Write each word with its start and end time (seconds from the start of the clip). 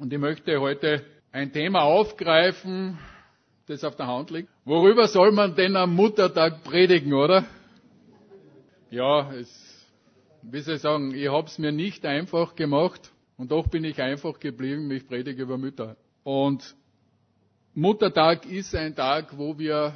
Und 0.00 0.10
ich 0.14 0.18
möchte 0.18 0.58
heute 0.58 1.04
ein 1.30 1.52
Thema 1.52 1.82
aufgreifen, 1.82 2.98
das 3.66 3.84
auf 3.84 3.96
der 3.96 4.06
Hand 4.06 4.30
liegt. 4.30 4.48
Worüber 4.64 5.06
soll 5.06 5.30
man 5.30 5.54
denn 5.54 5.76
am 5.76 5.94
Muttertag 5.94 6.64
predigen, 6.64 7.12
oder? 7.12 7.44
Ja, 8.90 9.30
es, 9.34 9.86
wie 10.40 10.60
soll 10.60 10.76
ich 10.76 10.80
sagen, 10.80 11.14
ich 11.14 11.28
habe 11.28 11.46
es 11.48 11.58
mir 11.58 11.70
nicht 11.70 12.06
einfach 12.06 12.54
gemacht 12.56 13.12
und 13.36 13.50
doch 13.50 13.68
bin 13.68 13.84
ich 13.84 14.00
einfach 14.00 14.40
geblieben. 14.40 14.90
Ich 14.90 15.06
predige 15.06 15.42
über 15.42 15.58
Mütter. 15.58 15.98
Und 16.24 16.74
Muttertag 17.74 18.46
ist 18.46 18.74
ein 18.74 18.96
Tag, 18.96 19.36
wo 19.36 19.58
wir 19.58 19.92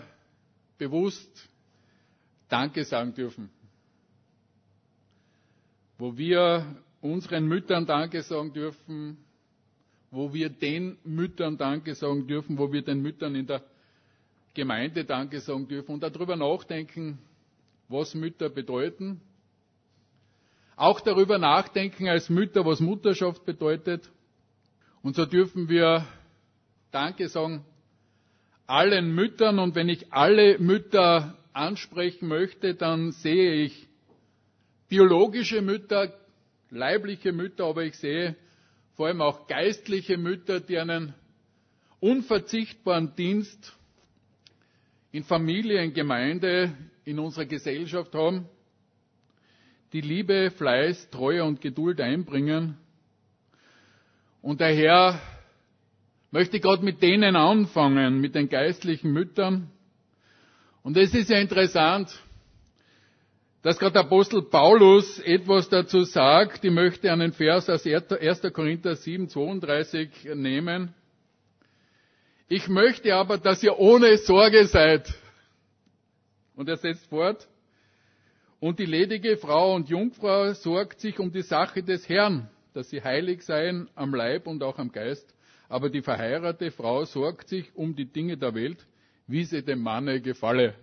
bewusst 0.77 1.49
Danke 2.51 2.85
sagen 2.85 3.15
dürfen. 3.15 3.49
Wo 5.97 6.15
wir 6.19 6.77
unseren 7.01 7.47
Müttern 7.47 7.87
Danke 7.87 8.21
sagen 8.21 8.53
dürfen, 8.53 9.24
wo 10.15 10.33
wir 10.33 10.49
den 10.49 10.97
Müttern 11.05 11.59
Danke 11.59 11.95
sagen 11.97 12.29
dürfen, 12.29 12.57
wo 12.57 12.73
wir 12.73 12.83
den 12.83 13.03
Müttern 13.03 13.35
in 13.35 13.47
der 13.49 13.63
Gemeinde 14.55 15.05
Danke 15.05 15.41
sagen 15.41 15.67
dürfen 15.67 15.93
und 15.95 16.03
darüber 16.05 16.37
nachdenken, 16.37 17.19
was 17.89 18.15
Mütter 18.15 18.49
bedeuten. 18.49 19.21
Auch 20.77 21.01
darüber 21.01 21.39
nachdenken 21.39 22.09
als 22.09 22.31
Mütter, 22.31 22.65
was 22.65 22.79
Mutterschaft 22.79 23.45
bedeutet. 23.45 24.09
Und 25.03 25.17
so 25.17 25.27
dürfen 25.27 25.69
wir 25.69 26.07
Danke 26.93 27.29
sagen 27.29 27.65
allen 28.69 29.15
Müttern. 29.15 29.59
Und 29.59 29.75
wenn 29.75 29.89
ich 29.89 30.13
alle 30.13 30.59
Mütter 30.61 31.37
ansprechen 31.53 32.29
möchte, 32.29 32.75
dann 32.77 33.11
sehe 33.11 33.55
ich 33.65 33.89
biologische 34.89 35.61
Mütter, 35.61 36.13
leibliche 36.71 37.33
Mütter, 37.33 37.65
aber 37.67 37.83
ich 37.83 37.97
sehe 37.97 38.37
vor 38.95 39.07
allem 39.07 39.21
auch 39.23 39.47
geistliche 39.47 40.17
Mütter, 40.17 40.61
die 40.61 40.79
einen 40.79 41.15
unverzichtbaren 42.01 43.15
Dienst 43.17 43.77
in 45.11 45.25
Familie, 45.25 45.83
in 45.83 45.95
Gemeinde, 45.95 46.73
in 47.05 47.19
unserer 47.19 47.47
Gesellschaft 47.47 48.15
haben, 48.15 48.49
die 49.93 50.01
Liebe, 50.01 50.51
Fleiß, 50.51 51.11
Treue 51.11 51.45
und 51.45 51.61
Geduld 51.61 52.01
einbringen. 52.01 52.77
Und 54.43 54.61
daher 54.61 55.21
möchte 56.31 56.57
ich 56.57 56.63
gerade 56.63 56.85
mit 56.85 57.01
denen 57.01 57.37
anfangen, 57.37 58.21
mit 58.21 58.35
den 58.35 58.49
geistlichen 58.49 59.13
Müttern. 59.13 59.71
Und 60.83 60.97
es 60.97 61.15
ist 61.15 61.31
ja 61.31 61.39
interessant, 61.39 62.21
dass 63.65 63.79
gerade 63.79 63.99
Apostel 63.99 64.43
Paulus 64.43 65.19
etwas 65.19 65.69
dazu 65.69 66.05
sagt. 66.05 66.65
Ich 66.65 66.71
möchte 66.71 67.11
einen 67.11 67.33
Vers 67.33 67.69
aus 67.69 67.85
1. 67.85 68.43
Korinther 68.53 68.95
7, 68.95 69.29
32 69.29 70.09
nehmen. 70.35 70.95
Ich 72.47 72.69
möchte 72.69 73.15
aber, 73.17 73.39
dass 73.39 73.63
ihr 73.65 73.77
ohne 73.79 74.17
Sorge 74.19 74.67
seid. 74.67 75.13
Und 76.55 76.69
er 76.69 76.77
setzt 76.77 77.07
fort. 77.07 77.49
Und 78.61 78.79
die 78.79 78.87
ledige 78.87 79.37
Frau 79.37 79.75
und 79.75 79.89
Jungfrau 79.89 80.53
sorgt 80.53 81.01
sich 81.01 81.19
um 81.19 81.33
die 81.33 81.43
Sache 81.43 81.83
des 81.83 82.09
Herrn, 82.09 82.49
dass 82.75 82.91
sie 82.91 83.03
heilig 83.03 83.43
seien 83.43 83.89
am 83.97 84.15
Leib 84.15 84.47
und 84.47 84.63
auch 84.63 84.79
am 84.79 84.93
Geist 84.93 85.35
aber 85.69 85.91
die 85.91 86.03
verheiratete 86.03 86.71
Frau 86.71 87.05
sorgt 87.05 87.49
sich 87.49 87.75
um 87.75 87.97
die 87.97 88.05
Dinge 88.05 88.37
der 88.37 88.55
Welt, 88.55 88.87
wie 89.27 89.45
sie 89.45 89.63
dem 89.63 89.81
Manne 89.81 90.21
gefalle. 90.21 90.75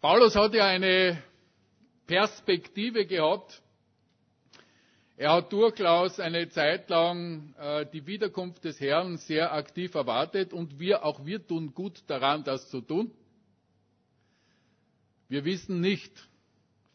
Paulus 0.00 0.34
hat 0.34 0.54
ja 0.54 0.66
eine 0.66 1.22
Perspektive 2.06 3.06
gehabt. 3.06 3.62
Er 5.16 5.32
hat 5.32 5.52
durchaus 5.52 6.20
eine 6.20 6.48
Zeit 6.50 6.90
lang 6.90 7.54
äh, 7.58 7.86
die 7.90 8.06
Wiederkunft 8.06 8.64
des 8.64 8.78
Herrn 8.80 9.16
sehr 9.16 9.52
aktiv 9.54 9.94
erwartet 9.94 10.52
und 10.52 10.78
wir, 10.78 11.04
auch 11.04 11.24
wir 11.24 11.44
tun 11.46 11.72
gut 11.72 12.02
daran, 12.06 12.44
das 12.44 12.68
zu 12.68 12.82
tun. 12.82 13.10
Wir 15.28 15.44
wissen 15.44 15.80
nicht 15.80 16.12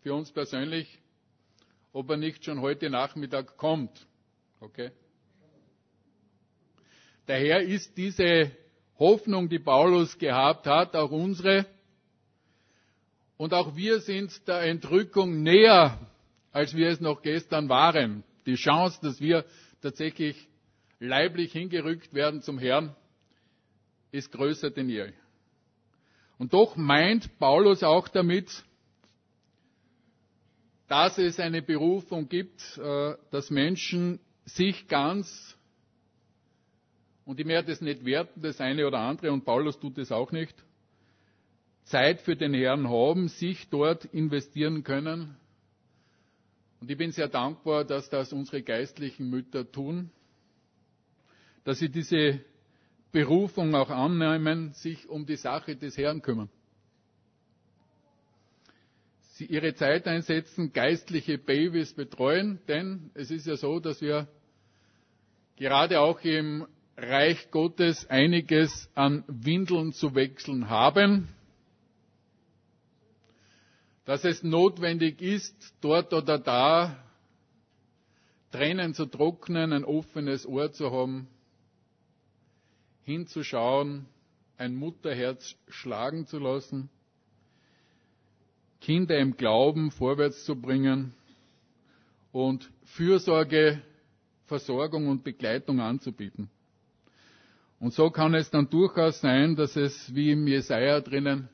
für 0.01 0.13
uns 0.13 0.31
persönlich, 0.31 0.99
ob 1.93 2.09
er 2.11 2.17
nicht 2.17 2.45
schon 2.45 2.61
heute 2.61 2.89
Nachmittag 2.91 3.57
kommt. 3.57 4.07
Okay? 4.59 4.91
Daher 7.25 7.61
ist 7.61 7.97
diese 7.97 8.51
Hoffnung, 8.99 9.49
die 9.49 9.59
Paulus 9.59 10.17
gehabt 10.19 10.67
hat, 10.67 10.95
auch 10.95 11.11
unsere. 11.11 11.65
Und 13.41 13.55
auch 13.55 13.75
wir 13.75 14.01
sind 14.01 14.47
der 14.47 14.61
Entrückung 14.61 15.41
näher, 15.41 15.97
als 16.51 16.75
wir 16.75 16.89
es 16.89 17.01
noch 17.01 17.23
gestern 17.23 17.69
waren. 17.69 18.23
Die 18.45 18.53
Chance, 18.53 18.99
dass 19.01 19.19
wir 19.19 19.45
tatsächlich 19.81 20.47
leiblich 20.99 21.51
hingerückt 21.51 22.13
werden 22.13 22.43
zum 22.43 22.59
Herrn, 22.59 22.95
ist 24.11 24.31
größer 24.31 24.69
denn 24.69 24.89
je. 24.89 25.11
Und 26.37 26.53
doch 26.53 26.75
meint 26.75 27.39
Paulus 27.39 27.81
auch 27.81 28.07
damit, 28.09 28.63
dass 30.87 31.17
es 31.17 31.39
eine 31.39 31.63
Berufung 31.63 32.29
gibt, 32.29 32.61
äh, 32.77 33.15
dass 33.31 33.49
Menschen 33.49 34.19
sich 34.45 34.87
ganz 34.87 35.57
und 37.25 37.39
ich 37.39 37.47
werde 37.47 37.71
es 37.71 37.81
nicht 37.81 38.05
werten, 38.05 38.43
das 38.43 38.61
eine 38.61 38.85
oder 38.85 38.99
andere, 38.99 39.31
und 39.31 39.45
Paulus 39.45 39.79
tut 39.79 39.97
es 39.97 40.11
auch 40.11 40.31
nicht, 40.31 40.53
Zeit 41.91 42.21
für 42.21 42.35
den 42.37 42.53
Herrn 42.53 42.89
haben, 42.89 43.27
sich 43.27 43.69
dort 43.69 44.05
investieren 44.05 44.83
können. 44.83 45.35
Und 46.79 46.89
ich 46.89 46.97
bin 46.97 47.11
sehr 47.11 47.27
dankbar, 47.27 47.83
dass 47.83 48.09
das 48.09 48.31
unsere 48.33 48.63
geistlichen 48.63 49.29
Mütter 49.29 49.69
tun, 49.69 50.09
dass 51.65 51.79
sie 51.79 51.89
diese 51.89 52.39
Berufung 53.11 53.75
auch 53.75 53.89
annehmen, 53.89 54.71
sich 54.73 55.07
um 55.09 55.25
die 55.25 55.35
Sache 55.35 55.75
des 55.75 55.97
Herrn 55.97 56.21
kümmern. 56.21 56.49
Sie 59.33 59.45
ihre 59.45 59.73
Zeit 59.75 60.07
einsetzen, 60.07 60.71
geistliche 60.71 61.37
Babys 61.37 61.93
betreuen, 61.93 62.59
denn 62.69 63.11
es 63.15 63.31
ist 63.31 63.47
ja 63.47 63.57
so, 63.57 63.79
dass 63.81 64.01
wir 64.01 64.27
gerade 65.57 65.99
auch 65.99 66.21
im 66.21 66.65
Reich 66.95 67.51
Gottes 67.51 68.09
einiges 68.09 68.89
an 68.95 69.25
Windeln 69.27 69.91
zu 69.91 70.15
wechseln 70.15 70.69
haben, 70.69 71.27
dass 74.11 74.25
es 74.25 74.43
notwendig 74.43 75.21
ist, 75.21 75.55
dort 75.79 76.13
oder 76.13 76.37
da 76.37 77.01
Tränen 78.51 78.93
zu 78.93 79.05
trocknen, 79.05 79.71
ein 79.71 79.85
offenes 79.85 80.45
Ohr 80.45 80.73
zu 80.73 80.91
haben, 80.91 81.29
hinzuschauen, 83.03 84.05
ein 84.57 84.75
Mutterherz 84.75 85.55
schlagen 85.69 86.27
zu 86.27 86.39
lassen, 86.39 86.89
Kinder 88.81 89.17
im 89.17 89.37
Glauben 89.37 89.91
vorwärts 89.91 90.43
zu 90.43 90.59
bringen 90.59 91.13
und 92.33 92.69
Fürsorge, 92.83 93.81
Versorgung 94.47 95.07
und 95.07 95.23
Begleitung 95.23 95.79
anzubieten. 95.79 96.49
Und 97.79 97.93
so 97.93 98.11
kann 98.11 98.33
es 98.33 98.49
dann 98.49 98.69
durchaus 98.69 99.21
sein, 99.21 99.55
dass 99.55 99.77
es, 99.77 100.13
wie 100.13 100.31
im 100.31 100.45
Jesaja 100.47 100.99
drinnen 100.99 101.47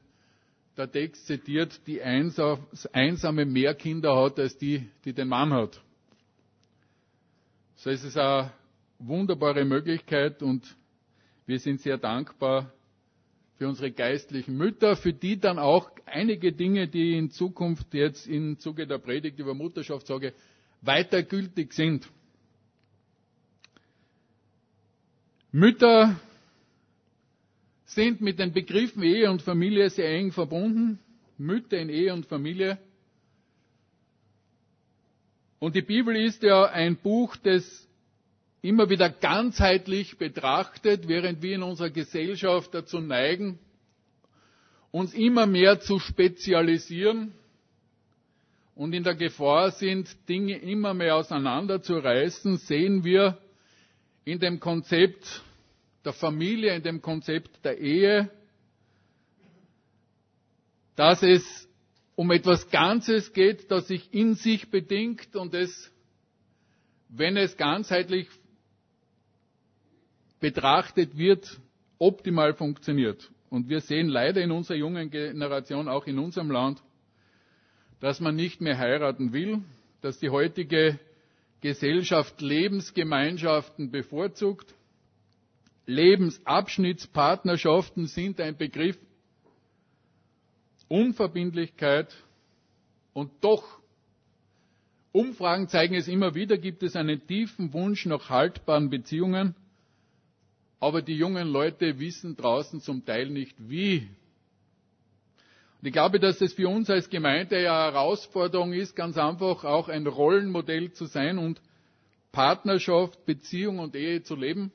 der 0.78 0.92
Text 0.92 1.26
zitiert, 1.26 1.82
die 1.88 2.02
einsame 2.02 3.46
mehr 3.46 3.74
Kinder 3.74 4.16
hat 4.16 4.40
als 4.40 4.58
die, 4.58 4.88
die 5.06 5.14
den 5.14 5.28
Mann 5.28 5.52
hat. 5.52 5.82
So 7.76 7.90
ist 7.90 8.04
es 8.04 8.16
eine 8.18 8.52
wunderbare 9.00 9.66
Möglichkeit 9.66 10.42
und 10.44 10.76
wir 11.46 11.60
sind 11.60 11.82
sehr 11.82 11.98
dankbar 11.98 12.72
für 13.58 13.68
unsere 13.68 13.92
geistlichen 13.92 14.56
Mütter, 14.56 14.96
für 14.96 15.14
die 15.14 15.40
dann 15.40 15.58
auch 15.58 15.90
einige 16.06 16.52
Dinge, 16.54 16.88
die 16.88 17.18
in 17.18 17.32
Zukunft 17.32 17.94
jetzt 17.94 18.28
im 18.28 18.60
Zuge 18.60 18.86
der 18.86 19.00
Predigt 19.00 19.40
über 19.40 19.56
Mutterschaft 19.56 20.06
sage, 20.06 20.34
weiter 20.82 21.24
gültig 21.24 21.74
sind. 21.74 22.08
Mütter 25.52 26.20
sind 27.88 28.22
mit 28.22 28.38
den 28.38 28.52
Begriffen 28.54 29.02
Ehe 29.02 29.32
und 29.32 29.42
Familie 29.42 29.90
sehr 29.90 30.10
eng 30.10 30.32
verbunden. 30.32 31.00
Mütter 31.38 31.78
in 31.78 31.90
Ehe 31.90 32.14
und 32.14 32.26
Familie. 32.26 32.78
Und 35.60 35.76
die 35.76 35.82
Bibel 35.82 36.16
ist 36.16 36.44
ja 36.44 36.66
ein 36.66 36.98
Buch, 36.98 37.36
das 37.38 37.88
immer 38.62 38.90
wieder 38.90 39.10
ganzheitlich 39.10 40.18
betrachtet, 40.18 41.08
während 41.08 41.42
wir 41.42 41.56
in 41.56 41.64
unserer 41.64 41.90
Gesellschaft 41.90 42.74
dazu 42.74 43.00
neigen, 43.00 43.58
uns 44.92 45.14
immer 45.14 45.46
mehr 45.46 45.80
zu 45.80 46.00
spezialisieren 46.00 47.32
und 48.76 48.94
in 48.94 49.04
der 49.04 49.16
Gefahr 49.16 49.72
sind, 49.72 50.10
Dinge 50.28 50.58
immer 50.58 50.94
mehr 50.94 51.16
auseinanderzureißen, 51.16 52.58
sehen 52.58 53.04
wir 53.04 53.38
in 54.26 54.40
dem 54.40 54.60
Konzept 54.60 55.44
der 56.08 56.14
Familie, 56.14 56.74
in 56.74 56.84
dem 56.84 57.02
Konzept 57.02 57.66
der 57.66 57.78
Ehe, 57.80 58.32
dass 60.96 61.22
es 61.22 61.68
um 62.16 62.32
etwas 62.32 62.70
Ganzes 62.72 63.34
geht, 63.34 63.70
das 63.70 63.88
sich 63.90 64.14
in 64.14 64.34
sich 64.36 64.72
bedingt 64.72 65.36
und 65.36 65.54
es, 65.54 65.92
wenn 67.10 67.36
es 67.36 67.58
ganzheitlich 67.58 68.28
betrachtet 70.40 71.18
wird, 71.18 71.60
optimal 72.00 72.54
funktioniert. 72.54 73.30
Und 73.50 73.68
wir 73.68 73.82
sehen 73.82 74.08
leider 74.08 74.42
in 74.42 74.52
unserer 74.52 74.78
jungen 74.78 75.10
Generation, 75.12 75.90
auch 75.90 76.08
in 76.08 76.20
unserem 76.20 76.50
Land, 76.52 76.82
dass 78.00 78.22
man 78.22 78.36
nicht 78.38 78.62
mehr 78.62 78.78
heiraten 78.78 79.34
will, 79.34 79.62
dass 80.02 80.20
die 80.20 80.30
heutige 80.30 81.00
Gesellschaft 81.60 82.40
Lebensgemeinschaften 82.42 83.92
bevorzugt. 83.92 84.74
Lebensabschnittspartnerschaften 85.88 88.08
sind 88.08 88.42
ein 88.42 88.58
Begriff. 88.58 88.98
Unverbindlichkeit 90.90 92.14
und 93.14 93.32
doch, 93.42 93.64
Umfragen 95.12 95.68
zeigen 95.68 95.96
es 95.96 96.08
immer 96.08 96.36
wieder, 96.36 96.58
gibt 96.58 96.84
es 96.84 96.96
einen 96.96 97.26
tiefen 97.26 97.74
Wunsch 97.74 98.06
nach 98.06 98.30
haltbaren 98.30 98.90
Beziehungen, 98.90 99.56
aber 100.80 101.02
die 101.02 101.16
jungen 101.16 101.48
Leute 101.48 102.00
wissen 102.00 102.38
draußen 102.38 102.82
zum 102.82 103.04
Teil 103.04 103.30
nicht 103.30 103.56
wie. 103.58 104.08
Und 105.82 105.88
ich 105.88 105.94
glaube, 105.94 106.20
dass 106.20 106.40
es 106.42 106.54
für 106.54 106.70
uns 106.70 106.90
als 106.90 107.10
Gemeinde 107.10 107.58
eine 107.58 107.68
Herausforderung 107.68 108.74
ist, 108.74 108.96
ganz 108.96 109.18
einfach 109.18 109.64
auch 109.64 109.90
ein 109.90 110.06
Rollenmodell 110.06 110.92
zu 110.92 111.06
sein 111.06 111.38
und 111.38 111.62
Partnerschaft, 112.32 113.26
Beziehung 113.26 113.80
und 113.80 113.96
Ehe 113.96 114.24
zu 114.24 114.36
leben 114.36 114.72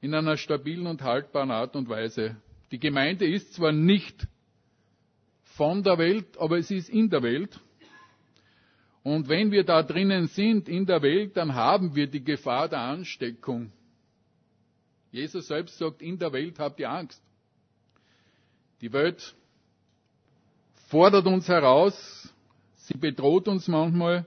in 0.00 0.14
einer 0.14 0.36
stabilen 0.36 0.86
und 0.86 1.02
haltbaren 1.02 1.50
Art 1.50 1.76
und 1.76 1.88
Weise. 1.88 2.36
Die 2.70 2.78
Gemeinde 2.78 3.26
ist 3.26 3.54
zwar 3.54 3.72
nicht 3.72 4.26
von 5.42 5.82
der 5.82 5.98
Welt, 5.98 6.36
aber 6.38 6.58
es 6.58 6.70
ist 6.70 6.88
in 6.88 7.08
der 7.08 7.22
Welt. 7.22 7.58
Und 9.02 9.28
wenn 9.28 9.52
wir 9.52 9.64
da 9.64 9.82
drinnen 9.82 10.26
sind 10.26 10.68
in 10.68 10.84
der 10.84 11.00
Welt, 11.00 11.36
dann 11.36 11.54
haben 11.54 11.94
wir 11.94 12.08
die 12.08 12.24
Gefahr 12.24 12.68
der 12.68 12.80
Ansteckung. 12.80 13.72
Jesus 15.12 15.46
selbst 15.46 15.78
sagt, 15.78 16.02
in 16.02 16.18
der 16.18 16.32
Welt 16.32 16.58
habt 16.58 16.80
ihr 16.80 16.90
Angst. 16.90 17.22
Die 18.80 18.92
Welt 18.92 19.34
fordert 20.88 21.26
uns 21.26 21.48
heraus, 21.48 22.34
sie 22.74 22.98
bedroht 22.98 23.48
uns 23.48 23.68
manchmal. 23.68 24.26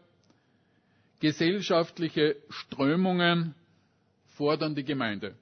Gesellschaftliche 1.20 2.38
Strömungen 2.50 3.54
fordern 4.38 4.74
die 4.74 4.86
Gemeinde. 4.86 5.36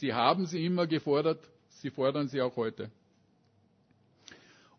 Sie 0.00 0.14
haben 0.14 0.46
sie 0.46 0.64
immer 0.64 0.86
gefordert, 0.86 1.46
sie 1.68 1.90
fordern 1.90 2.26
sie 2.26 2.40
auch 2.40 2.56
heute. 2.56 2.90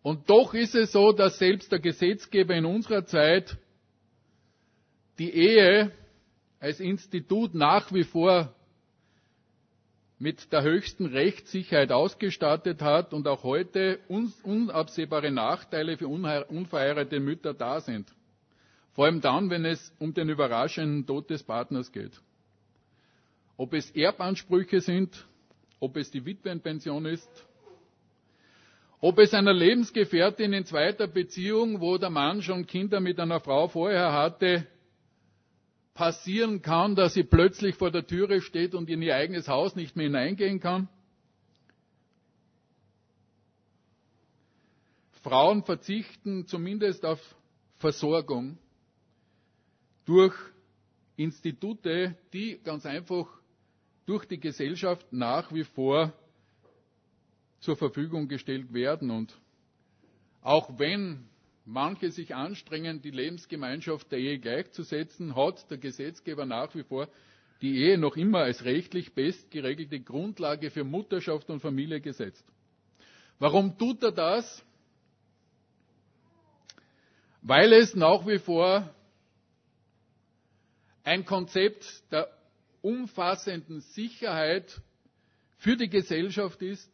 Und 0.02 0.28
doch 0.32 0.56
ist 0.56 0.74
es 0.74 0.92
so, 0.92 1.12
dass 1.12 1.38
selbst 1.38 1.72
der 1.72 1.78
Gesetzgeber 1.78 2.56
in 2.56 2.66
unserer 2.66 3.06
Zeit 3.06 3.56
die 5.20 5.30
Ehe 5.32 5.92
als 6.60 6.80
Institut 6.80 7.54
nach 7.54 7.94
wie 7.94 8.04
vor 8.04 8.52
mit 10.18 10.52
der 10.52 10.64
höchsten 10.64 11.06
Rechtssicherheit 11.06 11.92
ausgestattet 11.92 12.82
hat 12.82 13.14
und 13.14 13.28
auch 13.28 13.44
heute 13.44 14.00
unabsehbare 14.44 15.30
Nachteile 15.30 15.98
für 15.98 16.08
unverheiratete 16.08 17.20
Mütter 17.20 17.54
da 17.54 17.80
sind. 17.80 18.12
Vor 18.94 19.06
allem 19.06 19.22
dann, 19.22 19.52
wenn 19.52 19.66
es 19.66 19.94
um 20.00 20.16
den 20.16 20.30
überraschenden 20.30 21.06
Tod 21.06 21.30
des 21.30 21.44
Partners 21.44 21.92
geht. 21.92 22.20
Ob 23.62 23.76
es 23.76 23.92
Erbansprüche 23.92 24.82
sind, 24.82 25.24
ob 25.80 25.96
es 25.96 26.10
die 26.10 26.26
Witwenpension 26.26 27.06
ist, 27.06 27.30
ob 29.00 29.20
es 29.20 29.36
einer 29.36 29.54
Lebensgefährtin 29.54 30.52
in 30.52 30.66
zweiter 30.66 31.06
Beziehung, 31.06 31.80
wo 31.80 32.00
der 32.00 32.10
Mann 32.10 32.42
schon 32.42 32.66
Kinder 32.66 33.00
mit 33.00 33.20
einer 33.20 33.40
Frau 33.40 33.68
vorher 33.68 34.14
hatte, 34.14 34.66
passieren 35.94 36.64
kann, 36.64 36.96
dass 36.96 37.14
sie 37.14 37.22
plötzlich 37.22 37.76
vor 37.76 37.92
der 37.92 38.08
Türe 38.08 38.42
steht 38.42 38.74
und 38.74 38.90
in 38.90 39.04
ihr 39.04 39.16
eigenes 39.16 39.48
Haus 39.48 39.76
nicht 39.76 39.96
mehr 39.96 40.08
hineingehen 40.08 40.60
kann. 40.60 40.90
Frauen 45.22 45.64
verzichten 45.66 46.48
zumindest 46.48 47.06
auf 47.06 47.20
Versorgung 47.78 48.58
durch 50.06 50.34
Institute, 51.16 52.16
die 52.34 52.60
ganz 52.64 52.88
einfach 52.88 53.28
durch 54.06 54.26
die 54.26 54.40
Gesellschaft 54.40 55.06
nach 55.12 55.54
wie 55.54 55.64
vor 55.64 56.14
zur 57.60 57.76
Verfügung 57.76 58.28
gestellt 58.28 58.74
werden. 58.74 59.12
Und 59.12 59.38
auch 60.42 60.80
wenn 60.80 61.30
manche 61.66 62.12
sich 62.12 62.36
anstrengen, 62.36 63.02
die 63.02 63.12
Lebensgemeinschaft 63.12 64.12
der 64.12 64.20
Ehe 64.20 64.40
gleichzusetzen, 64.40 65.36
hat 65.36 65.70
der 65.70 65.78
Gesetzgeber 65.78 66.46
nach 66.46 66.74
wie 66.76 66.84
vor 66.84 67.08
die 67.62 67.78
Ehe 67.78 67.98
noch 67.98 68.18
immer 68.18 68.40
als 68.40 68.66
rechtlich 68.66 69.14
best 69.14 69.52
geregelte 69.52 70.00
Grundlage 70.00 70.72
für 70.72 70.84
Mutterschaft 70.84 71.50
und 71.50 71.60
Familie 71.60 72.02
gesetzt. 72.02 72.44
Warum 73.38 73.78
tut 73.78 74.02
er 74.04 74.12
das? 74.12 74.66
Weil 77.44 77.74
es 77.74 77.96
nach 77.96 78.26
wie 78.26 78.40
vor 78.40 78.90
ein 81.04 81.26
Konzept 81.26 81.86
der 82.12 82.30
umfassenden 82.82 83.82
Sicherheit 83.82 84.82
für 85.58 85.78
die 85.78 85.90
Gesellschaft 85.90 86.62
ist 86.62 86.90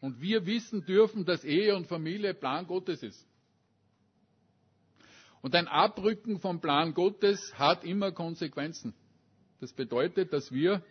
und 0.00 0.20
wir 0.20 0.46
wissen 0.46 0.84
dürfen, 0.84 1.24
dass 1.24 1.44
Ehe 1.44 1.76
und 1.76 1.86
Familie 1.86 2.34
Plan 2.34 2.66
Gottes 2.66 3.02
ist. 3.02 3.26
Und 5.42 5.54
ein 5.54 5.68
Abrücken 5.68 6.38
vom 6.40 6.60
Plan 6.60 6.94
Gottes 6.94 7.58
hat 7.58 7.84
immer 7.84 8.12
Konsequenzen. 8.12 8.94
Das 9.60 9.72
bedeutet, 9.72 10.32
dass 10.32 10.52
wir, 10.52 10.82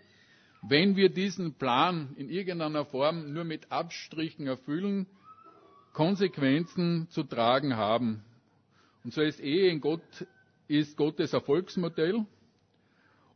wenn 0.62 0.96
wir 0.96 1.10
diesen 1.10 1.54
Plan 1.56 2.14
in 2.18 2.30
irgendeiner 2.30 2.86
Form 2.86 3.34
nur 3.34 3.44
mit 3.44 3.72
Abstrichen 3.72 4.48
erfüllen, 4.48 5.08
Konsequenzen 5.94 7.08
zu 7.10 7.24
tragen 7.24 7.76
haben. 7.76 8.24
Und 9.04 9.14
so 9.14 9.22
ist 9.22 9.40
Ehe 9.40 9.70
in 9.70 9.82
Gott, 9.82 10.02
ist 10.68 10.98
Gottes 10.98 11.34
Erfolgsmodell. 11.34 12.26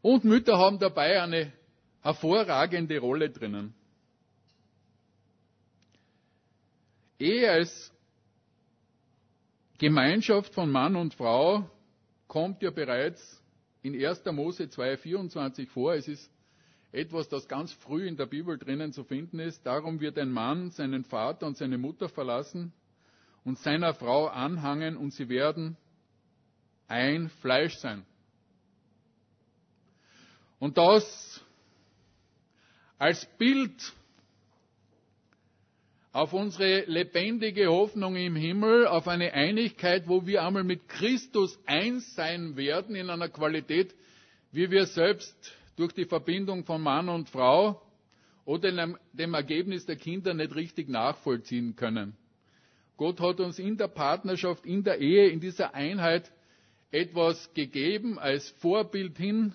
Und 0.03 0.25
Mütter 0.25 0.57
haben 0.57 0.79
dabei 0.79 1.23
eine 1.23 1.53
hervorragende 2.01 2.99
Rolle 2.99 3.29
drinnen. 3.29 3.73
Ehe 7.17 7.49
als 7.49 7.89
Gemeinschaft 9.77 10.53
von 10.53 10.69
Mann 10.69 10.97
und 10.97 11.13
Frau 11.13 11.69
kommt 12.27 12.61
ja 12.61 12.71
bereits 12.71 13.41
in 13.81 13.93
1. 13.95 14.25
Mose 14.25 14.65
2,24 14.65 15.67
vor. 15.69 15.93
Es 15.93 16.09
ist 16.09 16.29
etwas, 16.91 17.29
das 17.29 17.47
ganz 17.47 17.71
früh 17.71 18.05
in 18.05 18.17
der 18.17 18.25
Bibel 18.25 18.57
drinnen 18.57 18.91
zu 18.91 19.05
finden 19.05 19.39
ist. 19.39 19.65
Darum 19.65 20.01
wird 20.01 20.17
ein 20.17 20.31
Mann 20.31 20.69
seinen 20.71 21.05
Vater 21.05 21.47
und 21.47 21.55
seine 21.55 21.77
Mutter 21.77 22.09
verlassen 22.09 22.73
und 23.45 23.57
seiner 23.57 23.93
Frau 23.93 24.27
anhangen 24.27 24.97
und 24.97 25.11
sie 25.11 25.29
werden 25.29 25.77
ein 26.89 27.29
Fleisch 27.39 27.77
sein. 27.77 28.05
Und 30.63 30.77
das 30.77 31.43
als 32.97 33.25
Bild 33.37 33.73
auf 36.13 36.31
unsere 36.31 36.85
lebendige 36.85 37.67
Hoffnung 37.67 38.15
im 38.15 38.37
Himmel, 38.37 38.87
auf 38.87 39.09
eine 39.09 39.33
Einigkeit, 39.33 40.07
wo 40.07 40.25
wir 40.25 40.41
einmal 40.41 40.63
mit 40.63 40.87
Christus 40.87 41.59
eins 41.65 42.15
sein 42.15 42.55
werden 42.55 42.95
in 42.95 43.09
einer 43.09 43.27
Qualität, 43.27 43.93
wie 44.53 44.71
wir 44.71 44.85
selbst 44.85 45.35
durch 45.75 45.91
die 45.91 46.05
Verbindung 46.05 46.63
von 46.63 46.81
Mann 46.81 47.09
und 47.09 47.29
Frau 47.29 47.81
oder 48.45 48.71
dem 49.11 49.33
Ergebnis 49.33 49.85
der 49.85 49.97
Kinder 49.97 50.33
nicht 50.33 50.55
richtig 50.55 50.87
nachvollziehen 50.87 51.75
können. 51.75 52.15
Gott 52.95 53.19
hat 53.19 53.41
uns 53.41 53.59
in 53.59 53.75
der 53.75 53.89
Partnerschaft, 53.89 54.65
in 54.65 54.85
der 54.85 54.99
Ehe, 54.99 55.27
in 55.27 55.41
dieser 55.41 55.75
Einheit 55.75 56.31
etwas 56.89 57.53
gegeben 57.53 58.17
als 58.17 58.49
Vorbild 58.61 59.17
hin 59.17 59.53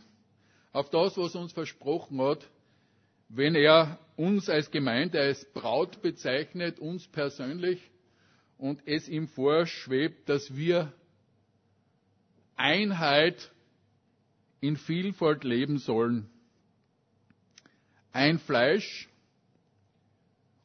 auf 0.72 0.90
das, 0.90 1.16
was 1.16 1.34
uns 1.34 1.52
versprochen 1.52 2.20
hat, 2.20 2.48
wenn 3.28 3.54
er 3.54 3.98
uns 4.16 4.48
als 4.48 4.70
Gemeinde 4.70 5.20
als 5.20 5.44
Braut 5.52 6.02
bezeichnet, 6.02 6.78
uns 6.78 7.06
persönlich, 7.08 7.80
und 8.58 8.82
es 8.86 9.08
ihm 9.08 9.28
vorschwebt, 9.28 10.28
dass 10.28 10.56
wir 10.56 10.92
Einheit 12.56 13.52
in 14.60 14.76
Vielfalt 14.76 15.44
leben 15.44 15.78
sollen. 15.78 16.28
Ein 18.12 18.40
Fleisch 18.40 19.08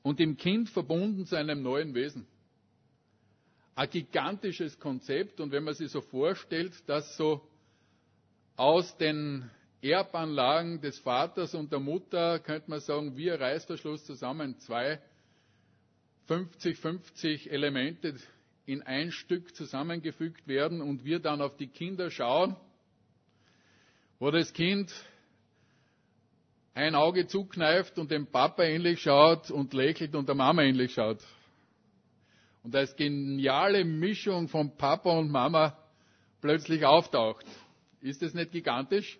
und 0.01 0.19
im 0.19 0.37
Kind 0.37 0.69
verbunden 0.69 1.27
zu 1.27 1.35
einem 1.35 1.61
neuen 1.61 1.93
Wesen. 1.93 2.25
Ein 3.75 3.89
gigantisches 3.91 4.79
Konzept 4.79 5.39
und 5.39 5.51
wenn 5.51 5.63
man 5.63 5.75
sich 5.75 5.91
so 5.91 6.01
vorstellt, 6.01 6.73
dass 6.87 7.15
so 7.15 7.47
aus 8.55 8.97
den 8.97 9.49
Erbanlagen 9.83 10.79
des 10.79 10.97
Vaters 10.99 11.53
und 11.53 11.71
der 11.71 11.79
Mutter, 11.79 12.39
könnte 12.39 12.69
man 12.69 12.79
sagen, 12.79 13.15
ein 13.17 13.29
Reißverschluss 13.29 14.05
zusammen, 14.05 14.57
zwei 14.59 15.01
50-50 16.29 17.49
Elemente 17.49 18.15
in 18.65 18.81
ein 18.81 19.11
Stück 19.11 19.53
zusammengefügt 19.55 20.47
werden 20.47 20.81
und 20.81 21.03
wir 21.03 21.19
dann 21.19 21.41
auf 21.41 21.57
die 21.57 21.67
Kinder 21.67 22.09
schauen, 22.09 22.55
wo 24.19 24.31
das 24.31 24.53
Kind 24.53 24.93
ein 26.73 26.95
Auge 26.95 27.27
zukneift 27.27 27.99
und 27.99 28.09
dem 28.09 28.27
Papa 28.27 28.63
ähnlich 28.63 29.01
schaut 29.01 29.51
und 29.51 29.73
lächelt 29.73 30.15
und 30.15 30.27
der 30.27 30.35
Mama 30.35 30.63
ähnlich 30.63 30.93
schaut. 30.93 31.19
Und 32.63 32.73
als 32.75 32.95
geniale 32.95 33.83
Mischung 33.83 34.47
von 34.47 34.77
Papa 34.77 35.11
und 35.11 35.29
Mama 35.29 35.77
plötzlich 36.39 36.85
auftaucht. 36.85 37.45
Ist 37.99 38.21
das 38.21 38.33
nicht 38.33 38.51
gigantisch? 38.53 39.19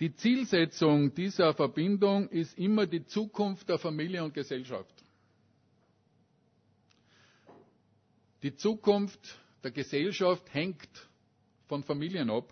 Die 0.00 0.16
Zielsetzung 0.16 1.14
dieser 1.14 1.52
Verbindung 1.52 2.30
ist 2.30 2.56
immer 2.58 2.86
die 2.86 3.04
Zukunft 3.04 3.68
der 3.68 3.78
Familie 3.78 4.24
und 4.24 4.32
Gesellschaft. 4.32 4.94
Die 8.42 8.56
Zukunft 8.56 9.38
der 9.62 9.70
Gesellschaft 9.72 10.42
hängt 10.54 10.88
von 11.68 11.84
Familien 11.84 12.30
ab, 12.30 12.50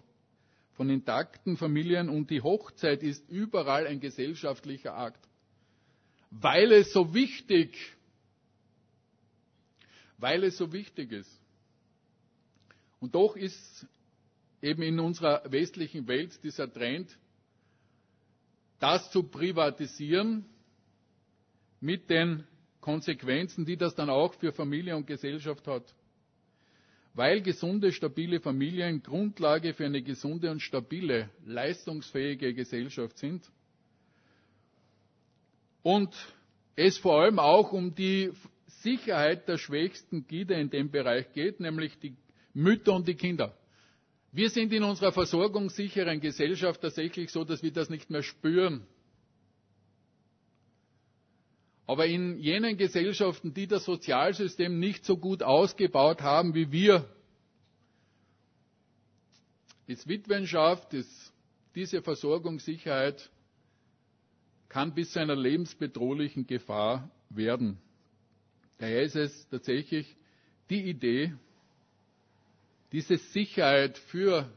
von 0.74 0.90
intakten 0.90 1.56
Familien 1.56 2.10
und 2.10 2.28
die 2.28 2.42
Hochzeit 2.42 3.02
ist 3.02 3.26
überall 3.30 3.86
ein 3.86 3.98
gesellschaftlicher 3.98 4.94
Akt. 4.94 5.26
Weil 6.30 6.70
es 6.72 6.92
so 6.92 7.14
wichtig, 7.14 7.96
weil 10.18 10.44
es 10.44 10.58
so 10.58 10.70
wichtig 10.74 11.12
ist. 11.12 11.40
Und 13.00 13.14
doch 13.14 13.36
ist 13.36 13.86
eben 14.60 14.82
in 14.82 15.00
unserer 15.00 15.50
westlichen 15.50 16.06
Welt 16.06 16.44
dieser 16.44 16.70
Trend, 16.70 17.16
das 18.78 19.10
zu 19.10 19.24
privatisieren 19.24 20.44
mit 21.80 22.10
den 22.10 22.44
Konsequenzen, 22.80 23.64
die 23.64 23.76
das 23.76 23.94
dann 23.94 24.10
auch 24.10 24.34
für 24.34 24.52
Familie 24.52 24.96
und 24.96 25.06
Gesellschaft 25.06 25.66
hat. 25.66 25.94
Weil 27.14 27.42
gesunde, 27.42 27.92
stabile 27.92 28.40
Familien 28.40 29.02
Grundlage 29.02 29.74
für 29.74 29.86
eine 29.86 30.02
gesunde 30.02 30.50
und 30.50 30.60
stabile, 30.60 31.30
leistungsfähige 31.44 32.54
Gesellschaft 32.54 33.18
sind. 33.18 33.50
Und 35.82 36.14
es 36.76 36.98
vor 36.98 37.22
allem 37.22 37.38
auch 37.38 37.72
um 37.72 37.94
die 37.94 38.30
Sicherheit 38.66 39.48
der 39.48 39.58
schwächsten 39.58 40.26
Glieder 40.26 40.56
in 40.56 40.70
dem 40.70 40.90
Bereich 40.90 41.32
geht, 41.32 41.58
nämlich 41.58 41.98
die 41.98 42.14
Mütter 42.54 42.94
und 42.94 43.08
die 43.08 43.16
Kinder. 43.16 43.56
Wir 44.32 44.50
sind 44.50 44.72
in 44.72 44.82
unserer 44.82 45.12
versorgungssicheren 45.12 46.20
Gesellschaft 46.20 46.80
tatsächlich 46.80 47.30
so, 47.30 47.44
dass 47.44 47.62
wir 47.62 47.72
das 47.72 47.88
nicht 47.88 48.10
mehr 48.10 48.22
spüren. 48.22 48.86
Aber 51.86 52.06
in 52.06 52.38
jenen 52.38 52.76
Gesellschaften, 52.76 53.54
die 53.54 53.66
das 53.66 53.84
Sozialsystem 53.86 54.78
nicht 54.78 55.06
so 55.06 55.16
gut 55.16 55.42
ausgebaut 55.42 56.20
haben 56.20 56.54
wie 56.54 56.70
wir, 56.70 57.08
ist 59.86 60.06
Witwenschaft, 60.06 60.92
ist 60.92 61.32
diese 61.74 62.02
Versorgungssicherheit 62.02 63.30
kann 64.68 64.92
bis 64.94 65.12
zu 65.12 65.20
einer 65.20 65.34
lebensbedrohlichen 65.36 66.46
Gefahr 66.46 67.10
werden. 67.30 67.78
Daher 68.76 69.02
ist 69.02 69.16
es 69.16 69.48
tatsächlich 69.48 70.14
die 70.68 70.82
Idee, 70.90 71.34
diese 72.92 73.18
Sicherheit 73.18 73.98
für 73.98 74.50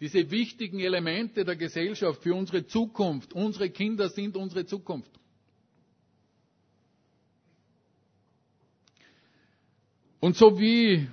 diese 0.00 0.30
wichtigen 0.30 0.80
Elemente 0.80 1.44
der 1.44 1.56
Gesellschaft, 1.56 2.22
für 2.22 2.34
unsere 2.34 2.66
Zukunft. 2.66 3.34
Unsere 3.34 3.68
Kinder 3.68 4.08
sind 4.08 4.36
unsere 4.36 4.64
Zukunft. 4.64 5.10
Und 10.20 10.36
so 10.36 10.58
wie 10.58 11.06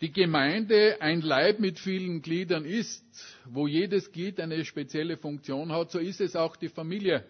die 0.00 0.12
Gemeinde 0.12 1.00
ein 1.00 1.20
Leib 1.20 1.58
mit 1.60 1.78
vielen 1.78 2.22
Gliedern 2.22 2.64
ist, 2.64 3.04
wo 3.46 3.66
jedes 3.66 4.12
Glied 4.12 4.38
eine 4.40 4.64
spezielle 4.64 5.16
Funktion 5.16 5.72
hat, 5.72 5.90
so 5.90 5.98
ist 5.98 6.20
es 6.20 6.36
auch 6.36 6.56
die 6.56 6.68
Familie. 6.68 7.24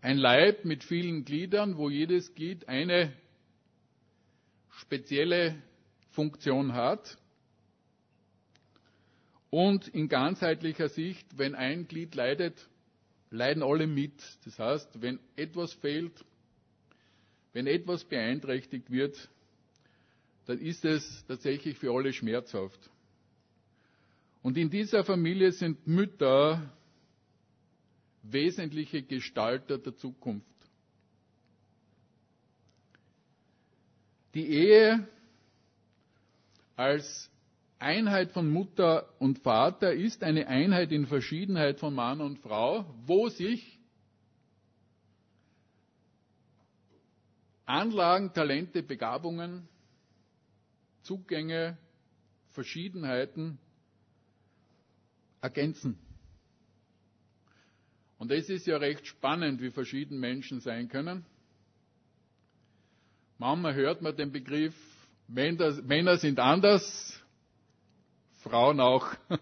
Ein 0.00 0.18
Leib 0.18 0.64
mit 0.64 0.84
vielen 0.84 1.24
Gliedern, 1.24 1.76
wo 1.76 1.88
jedes 1.88 2.34
Glied 2.34 2.68
eine 2.68 3.12
spezielle 4.76 5.60
Funktion 6.10 6.72
hat. 6.72 7.18
Und 9.50 9.88
in 9.88 10.08
ganzheitlicher 10.08 10.88
Sicht, 10.88 11.38
wenn 11.38 11.54
ein 11.54 11.88
Glied 11.88 12.14
leidet, 12.14 12.68
leiden 13.30 13.62
alle 13.62 13.86
mit. 13.86 14.12
Das 14.44 14.58
heißt, 14.58 15.00
wenn 15.00 15.18
etwas 15.36 15.72
fehlt, 15.74 16.24
wenn 17.52 17.66
etwas 17.66 18.04
beeinträchtigt 18.04 18.90
wird, 18.90 19.30
dann 20.46 20.58
ist 20.58 20.84
es 20.84 21.24
tatsächlich 21.26 21.78
für 21.78 21.92
alle 21.92 22.12
schmerzhaft. 22.12 22.78
Und 24.42 24.56
in 24.56 24.70
dieser 24.70 25.04
Familie 25.04 25.52
sind 25.52 25.86
Mütter 25.86 26.72
wesentliche 28.22 29.02
Gestalter 29.02 29.78
der 29.78 29.96
Zukunft. 29.96 30.46
Die 34.36 34.50
Ehe 34.50 35.08
als 36.76 37.30
Einheit 37.78 38.32
von 38.32 38.50
Mutter 38.50 39.08
und 39.18 39.38
Vater 39.38 39.94
ist 39.94 40.22
eine 40.22 40.46
Einheit 40.46 40.92
in 40.92 41.06
Verschiedenheit 41.06 41.80
von 41.80 41.94
Mann 41.94 42.20
und 42.20 42.40
Frau, 42.40 42.84
wo 43.06 43.30
sich 43.30 43.80
Anlagen, 47.64 48.34
Talente, 48.34 48.82
Begabungen, 48.82 49.66
Zugänge, 51.00 51.78
Verschiedenheiten 52.50 53.58
ergänzen. 55.40 55.98
Und 58.18 58.30
es 58.32 58.50
ist 58.50 58.66
ja 58.66 58.76
recht 58.76 59.06
spannend, 59.06 59.62
wie 59.62 59.70
verschieden 59.70 60.20
Menschen 60.20 60.60
sein 60.60 60.90
können. 60.90 61.24
Manchmal 63.38 63.74
hört 63.74 64.00
man 64.00 64.16
den 64.16 64.32
Begriff, 64.32 64.74
Männer 65.28 66.16
sind 66.16 66.38
anders, 66.38 67.22
Frauen 68.42 68.80
auch. 68.80 69.08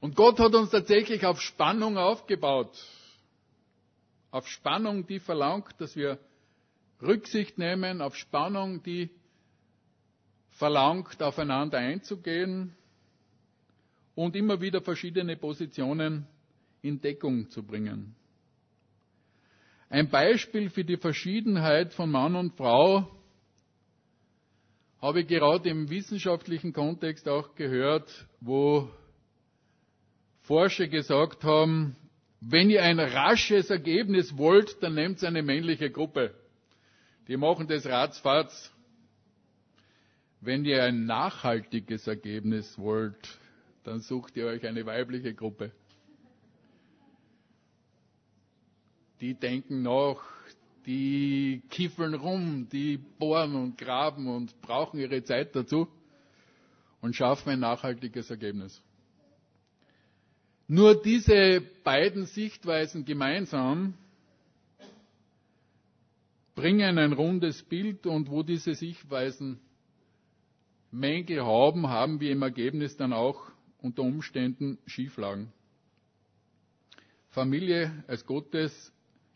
Und 0.00 0.16
Gott 0.16 0.38
hat 0.38 0.54
uns 0.54 0.70
tatsächlich 0.70 1.24
auf 1.24 1.40
Spannung 1.40 1.96
aufgebaut. 1.96 2.76
Auf 4.30 4.48
Spannung, 4.48 5.06
die 5.06 5.18
verlangt, 5.18 5.74
dass 5.78 5.96
wir 5.96 6.18
Rücksicht 7.02 7.58
nehmen, 7.58 8.02
auf 8.02 8.16
Spannung, 8.16 8.82
die 8.82 9.10
verlangt, 10.50 11.22
aufeinander 11.22 11.78
einzugehen 11.78 12.76
und 14.14 14.36
immer 14.36 14.60
wieder 14.60 14.82
verschiedene 14.82 15.36
Positionen 15.36 16.26
in 16.82 17.00
Deckung 17.00 17.48
zu 17.48 17.62
bringen. 17.62 18.14
Ein 19.90 20.08
Beispiel 20.08 20.70
für 20.70 20.84
die 20.84 20.96
Verschiedenheit 20.96 21.92
von 21.94 22.12
Mann 22.12 22.36
und 22.36 22.54
Frau 22.54 23.10
habe 25.02 25.22
ich 25.22 25.26
gerade 25.26 25.68
im 25.68 25.90
wissenschaftlichen 25.90 26.72
Kontext 26.72 27.28
auch 27.28 27.56
gehört, 27.56 28.08
wo 28.40 28.88
Forscher 30.42 30.86
gesagt 30.86 31.42
haben, 31.42 31.96
wenn 32.40 32.70
ihr 32.70 32.84
ein 32.84 33.00
rasches 33.00 33.68
Ergebnis 33.68 34.36
wollt, 34.36 34.80
dann 34.80 34.94
nehmt 34.94 35.24
eine 35.24 35.42
männliche 35.42 35.90
Gruppe. 35.90 36.34
Die 37.26 37.36
machen 37.36 37.66
das 37.66 37.84
ratzfatz. 37.84 38.72
Wenn 40.40 40.64
ihr 40.64 40.84
ein 40.84 41.04
nachhaltiges 41.04 42.06
Ergebnis 42.06 42.78
wollt, 42.78 43.40
dann 43.82 43.98
sucht 43.98 44.36
ihr 44.36 44.46
euch 44.46 44.64
eine 44.64 44.86
weibliche 44.86 45.34
Gruppe. 45.34 45.72
Die 49.20 49.34
denken 49.34 49.82
nach, 49.82 50.22
die 50.86 51.62
kiffeln 51.68 52.14
rum, 52.14 52.68
die 52.72 52.96
bohren 52.96 53.54
und 53.54 53.76
graben 53.76 54.26
und 54.28 54.60
brauchen 54.62 54.98
ihre 54.98 55.22
Zeit 55.22 55.54
dazu 55.54 55.88
und 57.00 57.14
schaffen 57.14 57.50
ein 57.50 57.60
nachhaltiges 57.60 58.30
Ergebnis. 58.30 58.82
Nur 60.68 61.00
diese 61.02 61.62
beiden 61.84 62.26
Sichtweisen 62.26 63.04
gemeinsam 63.04 63.94
bringen 66.54 66.98
ein 66.98 67.12
rundes 67.12 67.62
Bild 67.62 68.06
und 68.06 68.30
wo 68.30 68.42
diese 68.42 68.74
Sichtweisen 68.74 69.58
Mängel 70.90 71.44
haben, 71.44 71.88
haben 71.88 72.20
wir 72.20 72.30
im 72.32 72.42
Ergebnis 72.42 72.96
dann 72.96 73.12
auch 73.12 73.50
unter 73.78 74.02
Umständen 74.02 74.78
Schieflagen. 74.86 75.52
Familie 77.30 78.04
als 78.08 78.26
Gottes 78.26 78.92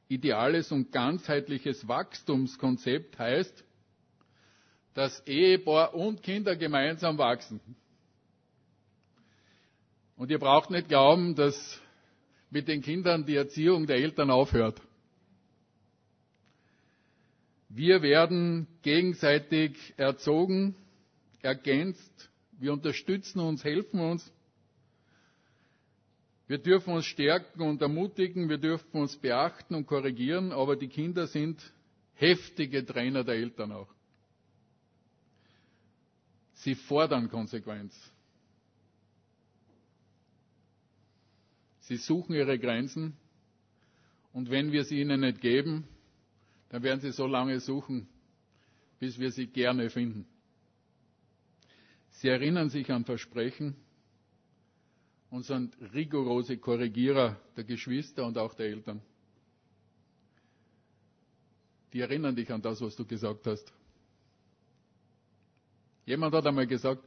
ideales 0.08 0.70
und 0.73 0.92
ganzheitliches 0.92 1.87
Wachstumskonzept 1.88 3.18
heißt, 3.18 3.64
dass 4.94 5.26
Ehepaar 5.26 5.94
und 5.94 6.23
Kinder 6.23 6.56
gemeinsam 6.56 7.18
wachsen. 7.18 7.61
Und 10.16 10.30
ihr 10.30 10.38
braucht 10.38 10.70
nicht 10.70 10.88
glauben, 10.88 11.34
dass 11.34 11.80
mit 12.50 12.68
den 12.68 12.82
Kindern 12.82 13.26
die 13.26 13.34
Erziehung 13.34 13.87
der 13.87 13.96
Eltern 13.96 14.30
aufhört. 14.30 14.80
Wir 17.68 18.02
werden 18.02 18.68
gegenseitig 18.82 19.76
erzogen, 19.96 20.76
ergänzt, 21.42 22.30
wir 22.52 22.73
unterstützen 22.73 23.40
uns, 23.40 23.64
helfen 23.64 23.99
uns. 23.99 24.32
Wir 26.47 26.59
dürfen 26.59 26.93
uns 26.95 27.07
stärken 27.07 27.63
und 27.63 27.81
ermutigen, 27.81 28.49
wir 28.49 28.59
dürfen 28.59 29.01
uns 29.01 29.17
beachten 29.17 29.75
und 29.75 29.87
korrigieren, 29.87 30.53
aber 30.53 30.77
die 30.77 30.89
Kinder 30.89 31.27
sind 31.27 31.73
heftige 32.15 32.85
Trainer 32.85 33.25
der 33.25 33.37
Eltern 33.37 33.73
auch. 33.73 33.89
Sie 36.55 36.75
fordern 36.75 37.29
Konsequenz. 37.31 37.95
Sie 41.81 41.97
suchen 41.97 42.35
ihre 42.35 42.59
Grenzen 42.59 43.17
und 44.33 44.51
wenn 44.51 44.73
wir 44.73 44.85
sie 44.85 45.01
ihnen 45.01 45.21
nicht 45.21 45.41
geben, 45.41 45.87
dann 46.71 46.83
werden 46.83 47.01
sie 47.01 47.13
so 47.13 47.27
lange 47.27 47.61
suchen, 47.61 48.09
bis 48.99 49.19
wir 49.19 49.31
sie 49.31 49.47
gerne 49.47 49.91
finden. 49.91 50.27
Sie 52.11 52.29
erinnern 52.29 52.71
sich 52.71 52.91
an 52.91 53.05
Versprechen 53.05 53.77
und 55.35 55.43
sind 55.43 55.76
rigorose 55.93 56.59
Korrigierer 56.59 57.37
der 57.57 57.64
Geschwister 57.64 58.25
und 58.25 58.38
auch 58.38 58.55
der 58.55 58.67
Eltern. 58.67 59.03
Die 61.93 61.99
erinnern 61.99 62.37
dich 62.37 62.53
an 62.53 62.62
das, 62.62 62.81
was 62.81 62.95
du 62.95 63.05
gesagt 63.05 63.45
hast. 63.45 63.73
Jemand 66.07 66.33
hat 66.37 66.47
einmal 66.47 66.69
gesagt, 66.69 67.03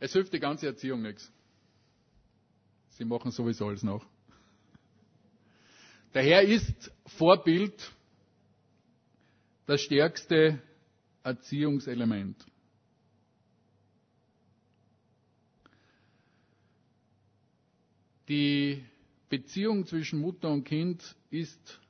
es 0.00 0.12
hilft 0.12 0.34
die 0.34 0.38
ganze 0.38 0.66
Erziehung 0.66 1.00
nichts. 1.00 1.32
Sie 2.90 3.06
machen 3.06 3.30
sowieso 3.30 3.68
alles 3.68 3.82
nach. 3.82 4.04
Daher 6.12 6.42
ist 6.42 6.92
Vorbild 7.06 7.90
das 9.64 9.80
stärkste 9.80 10.60
Erziehungselement. 11.22 12.36
Die 18.28 18.82
Beziehung 19.28 19.86
zwischen 19.86 20.20
Mutter 20.20 20.50
und 20.50 20.64
Kind 20.64 21.02
ist 21.30 21.80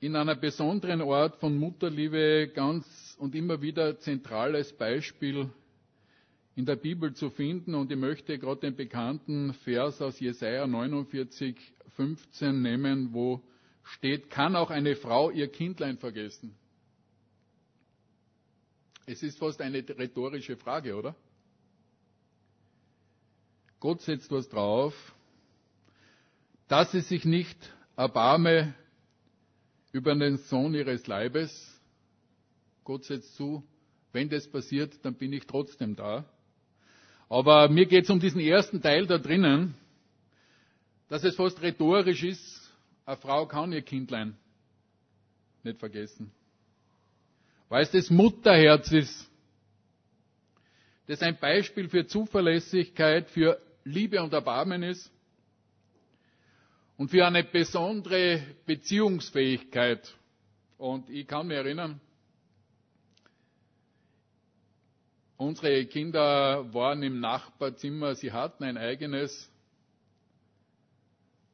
in 0.00 0.16
einer 0.16 0.34
besonderen 0.34 1.00
Art 1.02 1.36
von 1.36 1.56
Mutterliebe 1.56 2.50
ganz 2.54 3.16
und 3.18 3.34
immer 3.34 3.62
wieder 3.62 3.98
zentrales 3.98 4.72
Beispiel 4.72 5.48
in 6.56 6.66
der 6.66 6.76
Bibel 6.76 7.14
zu 7.14 7.30
finden. 7.30 7.74
Und 7.74 7.92
ich 7.92 7.98
möchte 7.98 8.38
gerade 8.38 8.62
den 8.62 8.76
bekannten 8.76 9.54
Vers 9.64 10.02
aus 10.02 10.18
Jesaja 10.18 10.66
49, 10.66 11.56
15 11.94 12.60
nehmen, 12.60 13.12
wo 13.12 13.42
steht, 13.84 14.30
kann 14.30 14.56
auch 14.56 14.70
eine 14.70 14.96
Frau 14.96 15.30
ihr 15.30 15.48
Kindlein 15.48 15.98
vergessen? 15.98 16.56
Es 19.06 19.22
ist 19.22 19.38
fast 19.38 19.60
eine 19.60 19.78
rhetorische 19.78 20.56
Frage, 20.56 20.96
oder? 20.96 21.14
Gott 23.80 24.00
setzt 24.00 24.30
was 24.30 24.48
drauf, 24.48 24.94
dass 26.68 26.92
sie 26.92 27.00
sich 27.00 27.24
nicht 27.24 27.56
erbarme 27.96 28.74
über 29.92 30.14
den 30.14 30.38
Sohn 30.38 30.74
ihres 30.74 31.06
Leibes. 31.06 31.80
Gott 32.84 33.04
setzt 33.04 33.36
zu, 33.36 33.62
wenn 34.12 34.28
das 34.28 34.48
passiert, 34.50 35.04
dann 35.04 35.14
bin 35.14 35.32
ich 35.32 35.46
trotzdem 35.46 35.94
da. 35.96 36.24
Aber 37.28 37.68
mir 37.68 37.86
geht 37.86 38.04
es 38.04 38.10
um 38.10 38.20
diesen 38.20 38.40
ersten 38.40 38.80
Teil 38.80 39.06
da 39.06 39.18
drinnen, 39.18 39.74
dass 41.08 41.24
es 41.24 41.36
fast 41.36 41.60
rhetorisch 41.62 42.22
ist, 42.22 42.72
eine 43.04 43.16
Frau 43.16 43.46
kann 43.46 43.72
ihr 43.72 43.82
Kindlein 43.82 44.36
nicht 45.62 45.78
vergessen. 45.78 46.32
Weil 47.68 47.82
es 47.82 47.90
das 47.90 48.10
Mutterherz 48.10 48.90
ist. 48.92 49.30
Das 51.06 51.22
ein 51.22 51.38
Beispiel 51.38 51.88
für 51.88 52.06
Zuverlässigkeit, 52.06 53.28
für 53.30 53.60
Liebe 53.86 54.20
und 54.20 54.32
Erbarmen 54.32 54.82
ist 54.82 55.12
und 56.96 57.08
für 57.08 57.24
eine 57.24 57.44
besondere 57.44 58.42
Beziehungsfähigkeit. 58.66 60.12
Und 60.76 61.08
ich 61.08 61.24
kann 61.28 61.46
mich 61.46 61.56
erinnern, 61.56 62.00
unsere 65.36 65.86
Kinder 65.86 66.74
waren 66.74 67.00
im 67.04 67.20
Nachbarzimmer, 67.20 68.16
sie 68.16 68.32
hatten 68.32 68.64
ein 68.64 68.76
eigenes, 68.76 69.48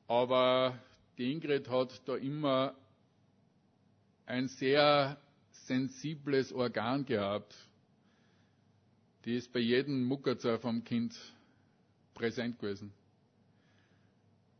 aber 0.08 0.78
die 1.18 1.32
Ingrid 1.32 1.68
hat 1.68 2.00
da 2.08 2.16
immer 2.16 2.74
ein 4.24 4.48
sehr 4.48 5.18
sensibles 5.50 6.50
Organ 6.50 7.04
gehabt. 7.04 7.54
Die 9.26 9.34
ist 9.36 9.52
bei 9.52 9.60
jedem 9.60 10.04
Muckerzer 10.04 10.58
vom 10.58 10.82
Kind 10.82 11.14
präsent 12.14 12.58
gewesen. 12.58 12.92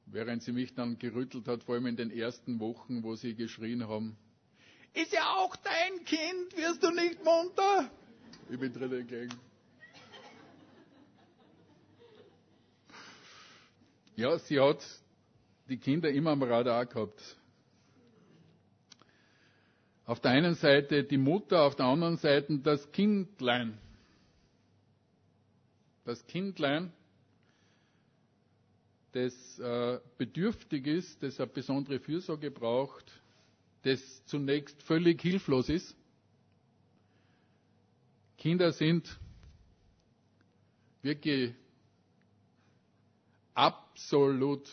Während 0.06 0.42
sie 0.42 0.52
mich 0.52 0.74
dann 0.74 0.98
gerüttelt 0.98 1.48
hat, 1.48 1.64
vor 1.64 1.74
allem 1.74 1.86
in 1.86 1.96
den 1.96 2.10
ersten 2.10 2.60
Wochen, 2.60 3.02
wo 3.02 3.14
sie 3.16 3.34
geschrien 3.34 3.88
haben, 3.88 4.16
ist 4.94 5.12
ja 5.12 5.36
auch 5.36 5.56
dein 5.56 6.04
Kind, 6.04 6.56
wirst 6.56 6.82
du 6.82 6.90
nicht 6.90 7.24
munter? 7.24 7.90
Ich 8.50 8.58
bin 8.58 8.72
drinnen 8.72 9.06
gegangen. 9.06 9.40
Ja, 14.16 14.38
sie 14.38 14.60
hat 14.60 14.84
die 15.68 15.78
Kinder 15.78 16.10
immer 16.10 16.32
am 16.32 16.42
Radar 16.42 16.84
gehabt. 16.84 17.36
Auf 20.04 20.20
der 20.20 20.32
einen 20.32 20.54
Seite 20.54 21.04
die 21.04 21.16
Mutter, 21.16 21.62
auf 21.62 21.76
der 21.76 21.86
anderen 21.86 22.18
Seite 22.18 22.58
das 22.58 22.92
Kindlein. 22.92 23.78
Das 26.04 26.26
Kindlein, 26.26 26.92
das 29.12 29.59
äh, 29.59 30.01
bedürftig 30.18 30.87
ist, 30.87 31.22
das 31.22 31.38
eine 31.38 31.46
besondere 31.48 32.01
Fürsorge 32.01 32.51
braucht, 32.51 33.05
das 33.83 34.25
zunächst 34.27 34.81
völlig 34.83 35.20
hilflos 35.20 35.68
ist. 35.68 35.94
Kinder 38.38 38.72
sind 38.72 39.18
wirklich 41.03 41.55
absolut, 43.55 44.68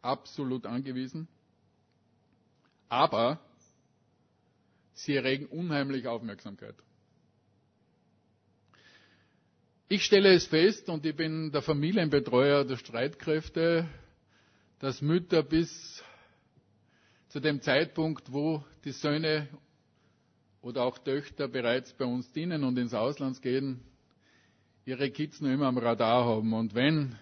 absolut 0.00 0.64
angewiesen. 0.66 1.28
Aber 2.88 3.40
sie 4.94 5.16
erregen 5.16 5.46
unheimlich 5.46 6.06
Aufmerksamkeit. 6.06 6.76
Ich 9.88 10.02
stelle 10.04 10.32
es 10.34 10.46
fest, 10.46 10.88
und 10.88 11.06
ich 11.06 11.14
bin 11.14 11.52
der 11.52 11.62
Familienbetreuer 11.62 12.64
der 12.64 12.76
Streitkräfte, 12.76 13.88
dass 14.80 15.00
Mütter 15.00 15.44
bis 15.44 16.02
zu 17.28 17.38
dem 17.38 17.60
Zeitpunkt, 17.60 18.32
wo 18.32 18.64
die 18.84 18.90
Söhne 18.90 19.46
oder 20.60 20.82
auch 20.82 20.98
Töchter 20.98 21.46
bereits 21.46 21.92
bei 21.92 22.04
uns 22.04 22.32
dienen 22.32 22.64
und 22.64 22.76
ins 22.78 22.94
Ausland 22.94 23.40
gehen, 23.40 23.78
ihre 24.86 25.08
Kids 25.12 25.40
nur 25.40 25.52
immer 25.52 25.66
am 25.66 25.78
Radar 25.78 26.24
haben. 26.24 26.52
Und 26.52 26.74
wenn 26.74 27.14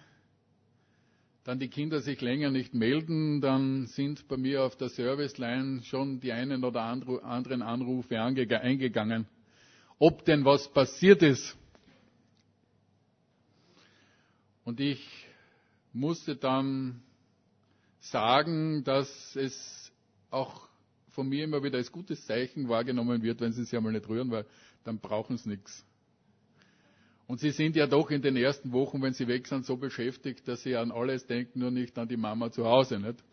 dann 1.43 1.59
die 1.59 1.69
Kinder 1.69 1.99
sich 1.99 2.19
länger 2.21 2.49
nicht 2.49 2.73
melden, 2.73 3.41
dann 3.41 3.85
sind 3.85 4.27
bei 4.27 4.37
mir 4.37 4.63
auf 4.63 4.75
der 4.75 4.89
Serviceline 4.89 5.83
schon 5.83 6.19
die 6.19 6.31
einen 6.31 6.63
oder 6.63 6.81
anderen 6.81 7.61
Anrufe 7.61 8.19
eingegangen, 8.19 9.27
ob 9.99 10.25
denn 10.25 10.45
was 10.45 10.67
passiert 10.73 11.21
ist. 11.21 11.55
Und 14.65 14.79
ich 14.79 15.07
musste 15.93 16.35
dann 16.35 17.01
sagen, 17.99 18.83
dass 18.83 19.35
es 19.35 19.91
auch 20.31 20.67
von 21.11 21.29
mir 21.29 21.45
immer 21.45 21.63
wieder 21.63 21.77
als 21.77 21.91
gutes 21.91 22.25
Zeichen 22.25 22.67
wahrgenommen 22.67 23.21
wird, 23.21 23.39
wenn 23.39 23.53
sie 23.53 23.63
sich 23.63 23.77
einmal 23.77 23.93
nicht 23.93 24.09
rühren, 24.09 24.31
weil 24.31 24.45
dann 24.83 24.99
brauchen 24.99 25.37
sie 25.37 25.49
nichts. 25.49 25.85
Und 27.27 27.39
sie 27.39 27.51
sind 27.51 27.75
ja 27.75 27.87
doch 27.87 28.11
in 28.11 28.21
den 28.21 28.35
ersten 28.35 28.71
Wochen, 28.71 29.01
wenn 29.01 29.13
sie 29.13 29.27
weg 29.27 29.47
sind, 29.47 29.65
so 29.65 29.77
beschäftigt, 29.77 30.47
dass 30.47 30.61
sie 30.61 30.75
an 30.75 30.91
alles 30.91 31.25
denken, 31.25 31.59
nur 31.59 31.71
nicht 31.71 31.97
an 31.97 32.07
die 32.07 32.17
Mama 32.17 32.51
zu 32.51 32.65
Hause, 32.65 32.99
nicht? 32.99 33.23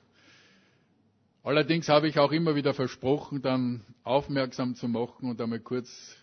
Allerdings 1.43 1.89
habe 1.89 2.09
ich 2.09 2.19
auch 2.19 2.31
immer 2.31 2.55
wieder 2.55 2.73
versprochen, 2.73 3.43
dann 3.43 3.83
aufmerksam 4.05 4.77
zu 4.77 4.87
machen 4.87 5.29
und 5.29 5.41
einmal 5.41 5.59
kurz 5.59 6.17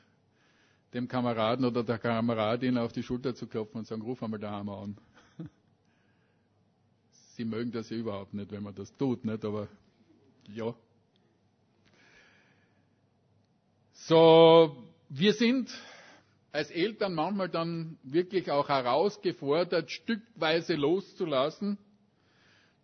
dem 0.94 1.08
Kameraden 1.08 1.66
oder 1.66 1.84
der 1.84 2.00
Kameradin 2.00 2.78
auf 2.78 2.92
die 2.92 3.04
Schulter 3.04 3.36
zu 3.36 3.48
klopfen 3.48 3.80
und 3.80 3.88
sagen, 3.88 4.02
ruf 4.02 4.24
einmal 4.24 4.40
daheim 4.40 4.70
an. 4.70 4.98
Sie 7.36 7.46
mögen 7.46 7.72
das 7.72 7.90
ja 7.90 7.98
überhaupt 7.98 8.34
nicht, 8.34 8.52
wenn 8.52 8.64
man 8.64 8.76
das 8.76 8.96
tut, 8.98 9.24
nicht? 9.26 9.46
Aber 9.46 9.68
ja. 10.48 10.74
So, 13.94 14.76
wir 15.10 15.34
sind 15.34 15.70
als 16.52 16.72
Eltern 16.72 17.14
manchmal 17.14 17.50
dann 17.50 18.00
wirklich 18.04 18.50
auch 18.50 18.70
herausgefordert, 18.70 19.92
stückweise 19.92 20.74
loszulassen, 20.76 21.78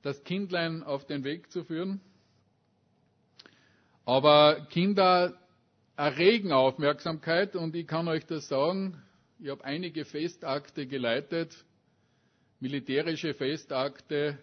das 0.03 0.23
Kindlein 0.23 0.83
auf 0.83 1.05
den 1.05 1.23
Weg 1.23 1.51
zu 1.51 1.63
führen. 1.63 1.99
Aber 4.05 4.67
Kinder 4.69 5.33
erregen 5.97 6.51
Aufmerksamkeit 6.51 7.55
und 7.55 7.75
ich 7.75 7.87
kann 7.87 8.07
euch 8.07 8.25
das 8.25 8.47
sagen, 8.47 9.01
ich 9.39 9.49
habe 9.49 9.63
einige 9.63 10.05
Festakte 10.05 10.87
geleitet, 10.87 11.55
militärische 12.59 13.33
Festakte. 13.33 14.37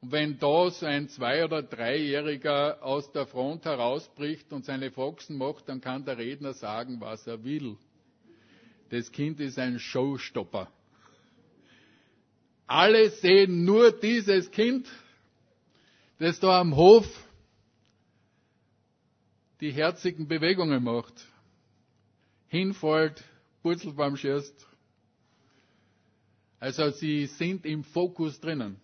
Und 0.00 0.12
wenn 0.12 0.38
da 0.38 0.70
so 0.70 0.86
ein 0.86 1.08
Zwei- 1.08 1.44
oder 1.44 1.62
Dreijähriger 1.62 2.82
aus 2.82 3.10
der 3.12 3.26
Front 3.26 3.64
herausbricht 3.64 4.52
und 4.52 4.64
seine 4.64 4.90
Foxen 4.90 5.36
macht, 5.36 5.68
dann 5.68 5.80
kann 5.80 6.04
der 6.04 6.18
Redner 6.18 6.52
sagen, 6.52 7.00
was 7.00 7.26
er 7.26 7.42
will. 7.42 7.76
Das 8.90 9.10
Kind 9.10 9.40
ist 9.40 9.58
ein 9.58 9.78
Showstopper. 9.78 10.70
Alle 12.66 13.10
sehen 13.10 13.64
nur 13.64 13.92
dieses 13.92 14.50
Kind, 14.50 14.86
das 16.18 16.38
da 16.38 16.60
am 16.60 16.76
Hof 16.76 17.06
die 19.60 19.70
herzigen 19.72 20.28
Bewegungen 20.28 20.82
macht. 20.82 21.26
Hinfällt, 22.48 23.22
Purzelbaum 23.62 24.16
schießt. 24.16 24.66
Also 26.60 26.90
sie 26.90 27.26
sind 27.26 27.64
im 27.66 27.84
Fokus 27.84 28.40
drinnen. 28.40 28.80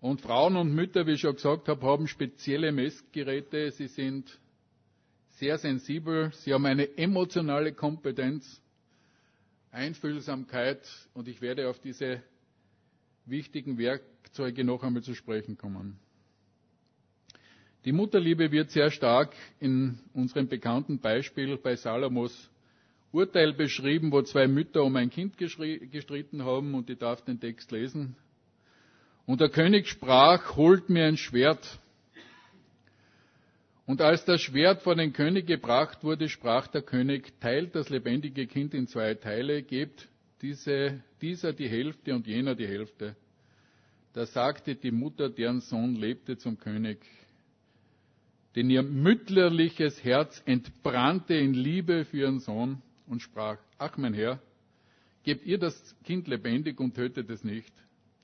Und 0.00 0.20
Frauen 0.20 0.56
und 0.56 0.74
Mütter, 0.74 1.06
wie 1.06 1.12
ich 1.12 1.20
schon 1.20 1.34
gesagt 1.36 1.68
habe, 1.68 1.86
haben 1.86 2.06
spezielle 2.06 2.72
Messgeräte. 2.72 3.70
Sie 3.70 3.86
sind 3.86 4.38
sehr 5.30 5.56
sensibel. 5.58 6.30
Sie 6.34 6.52
haben 6.52 6.66
eine 6.66 6.98
emotionale 6.98 7.72
Kompetenz, 7.72 8.60
Einfühlsamkeit. 9.70 10.86
Und 11.14 11.26
ich 11.28 11.40
werde 11.40 11.70
auf 11.70 11.78
diese 11.80 12.22
wichtigen 13.24 13.78
Werkzeuge 13.78 14.62
noch 14.64 14.82
einmal 14.82 15.02
zu 15.02 15.14
sprechen 15.14 15.56
kommen. 15.56 15.98
Die 17.84 17.92
Mutterliebe 17.92 18.50
wird 18.50 18.70
sehr 18.70 18.90
stark 18.90 19.34
in 19.60 19.98
unserem 20.14 20.48
bekannten 20.48 21.00
Beispiel 21.00 21.58
bei 21.58 21.76
Salomos 21.76 22.50
Urteil 23.12 23.52
beschrieben, 23.52 24.10
wo 24.10 24.22
zwei 24.22 24.48
Mütter 24.48 24.82
um 24.82 24.96
ein 24.96 25.10
Kind 25.10 25.36
gestritten 25.36 26.44
haben 26.44 26.74
und 26.74 26.90
ich 26.90 26.98
darf 26.98 27.22
den 27.22 27.38
Text 27.38 27.70
lesen. 27.70 28.16
Und 29.26 29.40
der 29.40 29.50
König 29.50 29.86
sprach, 29.86 30.56
holt 30.56 30.88
mir 30.88 31.04
ein 31.04 31.16
Schwert. 31.16 31.78
Und 33.86 34.00
als 34.00 34.24
das 34.24 34.40
Schwert 34.40 34.82
vor 34.82 34.96
den 34.96 35.12
König 35.12 35.46
gebracht 35.46 36.02
wurde, 36.02 36.28
sprach 36.28 36.66
der 36.66 36.82
König, 36.82 37.38
teilt 37.38 37.74
das 37.74 37.90
lebendige 37.90 38.46
Kind 38.46 38.74
in 38.74 38.86
zwei 38.86 39.14
Teile, 39.14 39.62
gebt 39.62 40.08
diese, 40.40 41.02
dieser 41.20 41.52
die 41.52 41.68
Hälfte 41.68 42.14
und 42.14 42.26
jener 42.26 42.54
die 42.54 42.66
Hälfte. 42.66 43.14
Da 44.14 44.26
sagte 44.26 44.74
die 44.74 44.90
Mutter, 44.90 45.28
deren 45.28 45.60
Sohn 45.60 45.94
lebte 45.94 46.36
zum 46.38 46.58
König, 46.58 46.98
denn 48.54 48.70
ihr 48.70 48.82
mütterliches 48.82 50.02
Herz 50.04 50.42
entbrannte 50.46 51.34
in 51.34 51.54
Liebe 51.54 52.04
für 52.04 52.18
ihren 52.18 52.40
Sohn 52.40 52.82
und 53.06 53.20
sprach, 53.20 53.58
ach 53.78 53.96
mein 53.96 54.14
Herr, 54.14 54.40
gebt 55.24 55.44
ihr 55.44 55.58
das 55.58 55.96
Kind 56.04 56.28
lebendig 56.28 56.78
und 56.78 56.94
tötet 56.94 57.30
es 57.30 57.42
nicht. 57.42 57.72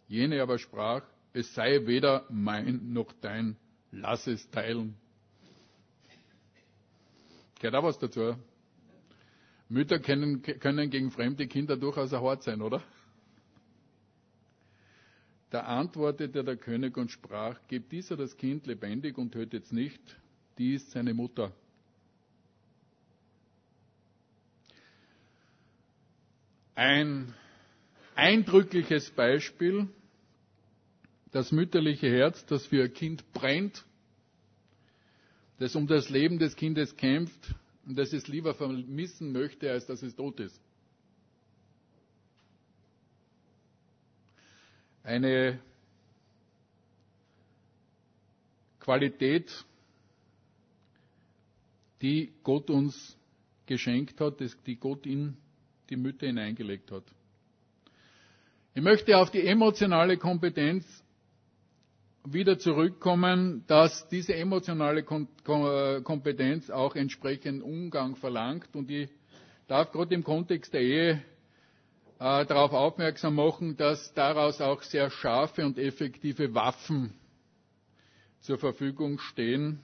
Jene 0.08 0.42
aber 0.42 0.58
sprach, 0.58 1.02
es 1.32 1.52
sei 1.54 1.86
weder 1.86 2.26
mein 2.30 2.92
noch 2.92 3.12
dein, 3.20 3.56
lass 3.90 4.26
es 4.26 4.48
teilen. 4.50 4.94
Gehört 7.58 7.74
auch 7.74 7.84
was 7.84 7.98
dazu. 7.98 8.34
Mütter 9.68 10.00
können, 10.00 10.42
können 10.42 10.90
gegen 10.90 11.10
fremde 11.10 11.46
Kinder 11.46 11.76
durchaus 11.76 12.12
hart 12.12 12.42
sein, 12.42 12.60
oder? 12.60 12.82
Da 15.50 15.60
antwortete 15.62 16.42
der 16.44 16.56
König 16.56 16.96
und 16.96 17.10
sprach, 17.10 17.58
gebt 17.68 17.92
dieser 17.92 18.16
das 18.16 18.36
Kind 18.36 18.66
lebendig 18.66 19.18
und 19.18 19.32
tötet 19.32 19.64
es 19.64 19.72
nicht, 19.72 20.00
die 20.60 20.74
ist 20.74 20.90
seine 20.90 21.14
Mutter. 21.14 21.52
Ein 26.74 27.34
eindrückliches 28.14 29.10
Beispiel, 29.10 29.88
das 31.32 31.50
mütterliche 31.50 32.10
Herz, 32.10 32.44
das 32.44 32.66
für 32.66 32.84
ein 32.84 32.92
Kind 32.92 33.32
brennt, 33.32 33.86
das 35.58 35.74
um 35.74 35.86
das 35.86 36.10
Leben 36.10 36.38
des 36.38 36.54
Kindes 36.56 36.94
kämpft 36.94 37.54
und 37.86 37.96
das 37.96 38.12
es 38.12 38.28
lieber 38.28 38.54
vermissen 38.54 39.32
möchte, 39.32 39.70
als 39.72 39.86
dass 39.86 40.02
es 40.02 40.14
tot 40.14 40.38
ist. 40.40 40.60
eine 45.02 45.58
Qualität, 48.78 49.64
die 52.02 52.32
Gott 52.42 52.70
uns 52.70 53.16
geschenkt 53.66 54.20
hat, 54.20 54.40
die 54.66 54.76
Gott 54.76 55.06
in 55.06 55.36
die 55.88 55.96
Mütter 55.96 56.26
hineingelegt 56.26 56.90
hat. 56.90 57.04
Ich 58.74 58.82
möchte 58.82 59.16
auf 59.18 59.30
die 59.30 59.44
emotionale 59.44 60.16
Kompetenz 60.16 60.84
wieder 62.24 62.58
zurückkommen, 62.58 63.64
dass 63.66 64.08
diese 64.08 64.34
emotionale 64.34 65.02
Kompetenz 65.02 66.70
auch 66.70 66.94
entsprechenden 66.94 67.62
Umgang 67.62 68.16
verlangt. 68.16 68.74
Und 68.74 68.90
ich 68.90 69.08
darf 69.66 69.90
gerade 69.90 70.14
im 70.14 70.22
Kontext 70.22 70.72
der 70.72 70.82
Ehe 70.82 71.10
äh, 72.20 72.44
darauf 72.46 72.72
aufmerksam 72.72 73.34
machen, 73.34 73.76
dass 73.76 74.12
daraus 74.14 74.60
auch 74.60 74.82
sehr 74.82 75.10
scharfe 75.10 75.64
und 75.64 75.78
effektive 75.78 76.54
Waffen 76.54 77.14
zur 78.40 78.58
Verfügung 78.58 79.18
stehen 79.18 79.80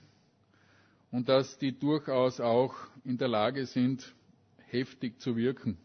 und 1.17 1.29
dass 1.29 1.57
die 1.57 1.71
durchaus 1.71 2.39
auch 2.39 2.75
in 3.03 3.17
der 3.17 3.27
Lage 3.27 3.65
sind, 3.65 4.13
heftig 4.67 5.19
zu 5.19 5.35
wirken. 5.35 5.79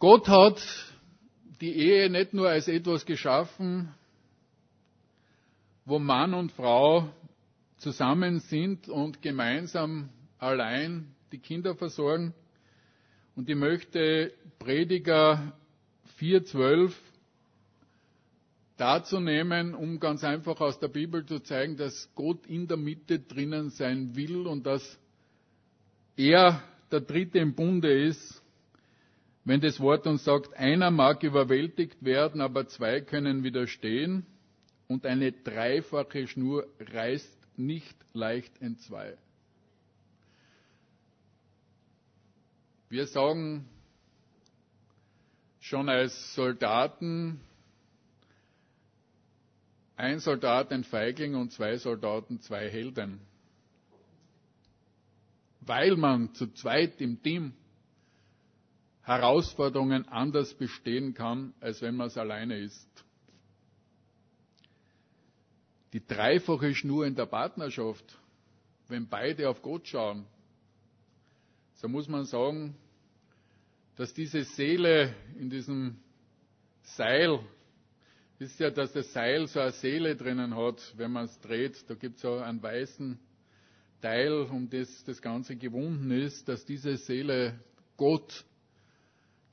Gott 0.00 0.26
hat 0.26 0.60
die 1.60 1.72
Ehe 1.72 2.10
nicht 2.10 2.34
nur 2.34 2.48
als 2.48 2.66
etwas 2.66 3.06
geschaffen, 3.06 3.94
wo 5.84 6.00
Mann 6.00 6.34
und 6.34 6.50
Frau 6.50 7.08
zusammen 7.76 8.40
sind 8.40 8.88
und 8.88 9.22
gemeinsam 9.22 10.08
allein 10.38 11.14
die 11.30 11.38
Kinder 11.38 11.76
versorgen. 11.76 12.34
Und 13.36 13.48
ich 13.48 13.54
möchte 13.54 14.32
Prediger 14.58 15.52
4.12 16.18 16.92
dazu 18.78 19.20
nehmen, 19.20 19.74
um 19.74 20.00
ganz 20.00 20.24
einfach 20.24 20.60
aus 20.60 20.78
der 20.78 20.88
Bibel 20.88 21.26
zu 21.26 21.40
zeigen, 21.40 21.76
dass 21.76 22.08
Gott 22.14 22.46
in 22.46 22.66
der 22.66 22.76
Mitte 22.76 23.18
drinnen 23.18 23.70
sein 23.70 24.16
will 24.16 24.46
und 24.46 24.64
dass 24.64 24.98
er 26.16 26.62
der 26.90 27.00
Dritte 27.00 27.38
im 27.38 27.54
Bunde 27.54 27.92
ist, 27.92 28.42
wenn 29.44 29.60
das 29.60 29.80
Wort 29.80 30.06
uns 30.06 30.24
sagt, 30.24 30.54
einer 30.56 30.90
mag 30.90 31.22
überwältigt 31.22 32.04
werden, 32.04 32.40
aber 32.40 32.68
zwei 32.68 33.00
können 33.00 33.42
widerstehen 33.44 34.26
und 34.86 35.06
eine 35.06 35.32
dreifache 35.32 36.26
Schnur 36.26 36.66
reißt 36.78 37.38
nicht 37.56 37.96
leicht 38.12 38.60
entzwei. 38.60 39.16
Wir 42.88 43.06
sagen 43.06 43.68
schon 45.60 45.88
als 45.88 46.34
Soldaten, 46.34 47.40
ein 49.98 50.20
Soldat 50.20 50.70
ein 50.72 50.84
Feigling 50.84 51.34
und 51.34 51.52
zwei 51.52 51.76
Soldaten 51.76 52.40
zwei 52.40 52.70
Helden. 52.70 53.20
Weil 55.60 55.96
man 55.96 56.32
zu 56.34 56.46
zweit 56.52 57.00
im 57.00 57.20
Team 57.20 57.52
Herausforderungen 59.02 60.06
anders 60.08 60.54
bestehen 60.54 61.14
kann, 61.14 61.52
als 61.60 61.82
wenn 61.82 61.96
man 61.96 62.06
es 62.06 62.16
alleine 62.16 62.58
ist. 62.58 62.88
Die 65.92 66.06
dreifache 66.06 66.74
Schnur 66.76 67.04
in 67.04 67.16
der 67.16 67.26
Partnerschaft, 67.26 68.04
wenn 68.86 69.08
beide 69.08 69.48
auf 69.48 69.62
Gott 69.62 69.88
schauen, 69.88 70.26
so 71.74 71.88
muss 71.88 72.06
man 72.06 72.24
sagen, 72.24 72.76
dass 73.96 74.14
diese 74.14 74.44
Seele 74.44 75.12
in 75.38 75.50
diesem 75.50 75.98
Seil, 76.82 77.40
ist 78.38 78.60
ja, 78.60 78.70
dass 78.70 78.92
das 78.92 79.12
Seil 79.12 79.46
so 79.48 79.60
eine 79.60 79.72
Seele 79.72 80.14
drinnen 80.16 80.56
hat, 80.56 80.94
wenn 80.96 81.10
man 81.12 81.24
es 81.24 81.38
dreht, 81.40 81.84
da 81.88 81.94
gibt 81.94 82.16
es 82.16 82.22
so 82.22 82.34
einen 82.34 82.62
weißen 82.62 83.18
Teil, 84.00 84.32
um 84.50 84.70
das 84.70 85.04
das 85.04 85.20
Ganze 85.20 85.56
gewunden 85.56 86.10
ist, 86.12 86.48
dass 86.48 86.64
diese 86.64 86.96
Seele 86.96 87.58
Gott 87.96 88.44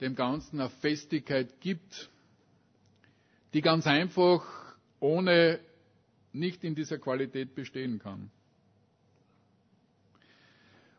dem 0.01 0.15
Ganzen 0.15 0.59
eine 0.59 0.69
Festigkeit 0.69 1.59
gibt, 1.61 2.09
die 3.53 3.61
ganz 3.61 3.87
einfach 3.87 4.43
ohne 4.99 5.59
nicht 6.31 6.63
in 6.63 6.75
dieser 6.75 6.99
Qualität 6.99 7.55
bestehen 7.55 7.99
kann. 7.99 8.29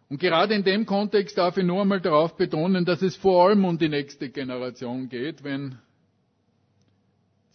Und 0.08 0.18
gerade 0.18 0.54
in 0.54 0.64
dem 0.64 0.86
Kontext 0.86 1.36
darf 1.36 1.56
ich 1.56 1.64
nur 1.64 1.82
einmal 1.82 2.00
darauf 2.00 2.36
betonen, 2.36 2.84
dass 2.84 3.02
es 3.02 3.16
vor 3.16 3.48
allem 3.48 3.64
um 3.64 3.76
die 3.76 3.88
nächste 3.88 4.30
Generation 4.30 5.08
geht, 5.08 5.42
wenn 5.44 5.78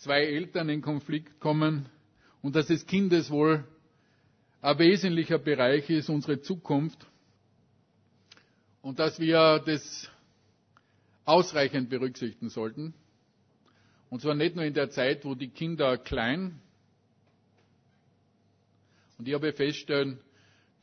zwei 0.01 0.21
Eltern 0.25 0.67
in 0.69 0.81
Konflikt 0.81 1.39
kommen 1.39 1.87
und 2.41 2.55
dass 2.55 2.67
das 2.67 2.85
Kindeswohl 2.87 3.63
ein 4.59 4.79
wesentlicher 4.79 5.37
Bereich 5.37 5.89
ist, 5.91 6.09
unsere 6.09 6.41
Zukunft 6.41 7.05
und 8.81 8.97
dass 8.97 9.19
wir 9.19 9.61
das 9.63 10.09
ausreichend 11.25 11.89
berücksichtigen 11.91 12.49
sollten. 12.49 12.95
Und 14.09 14.21
zwar 14.21 14.33
nicht 14.33 14.55
nur 14.55 14.65
in 14.65 14.73
der 14.73 14.89
Zeit, 14.89 15.23
wo 15.23 15.35
die 15.35 15.49
Kinder 15.49 15.97
klein 15.99 16.59
und 19.19 19.27
ich 19.27 19.35
habe 19.35 19.53
feststellen 19.53 20.19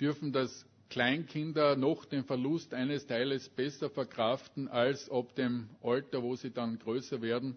dürfen, 0.00 0.32
dass 0.32 0.64
Kleinkinder 0.90 1.74
noch 1.74 2.04
den 2.04 2.22
Verlust 2.22 2.72
eines 2.72 3.04
Teiles 3.08 3.48
besser 3.48 3.90
verkraften 3.90 4.68
als 4.68 5.10
ab 5.10 5.34
dem 5.34 5.68
Alter, 5.82 6.22
wo 6.22 6.36
sie 6.36 6.50
dann 6.52 6.78
größer 6.78 7.20
werden, 7.20 7.56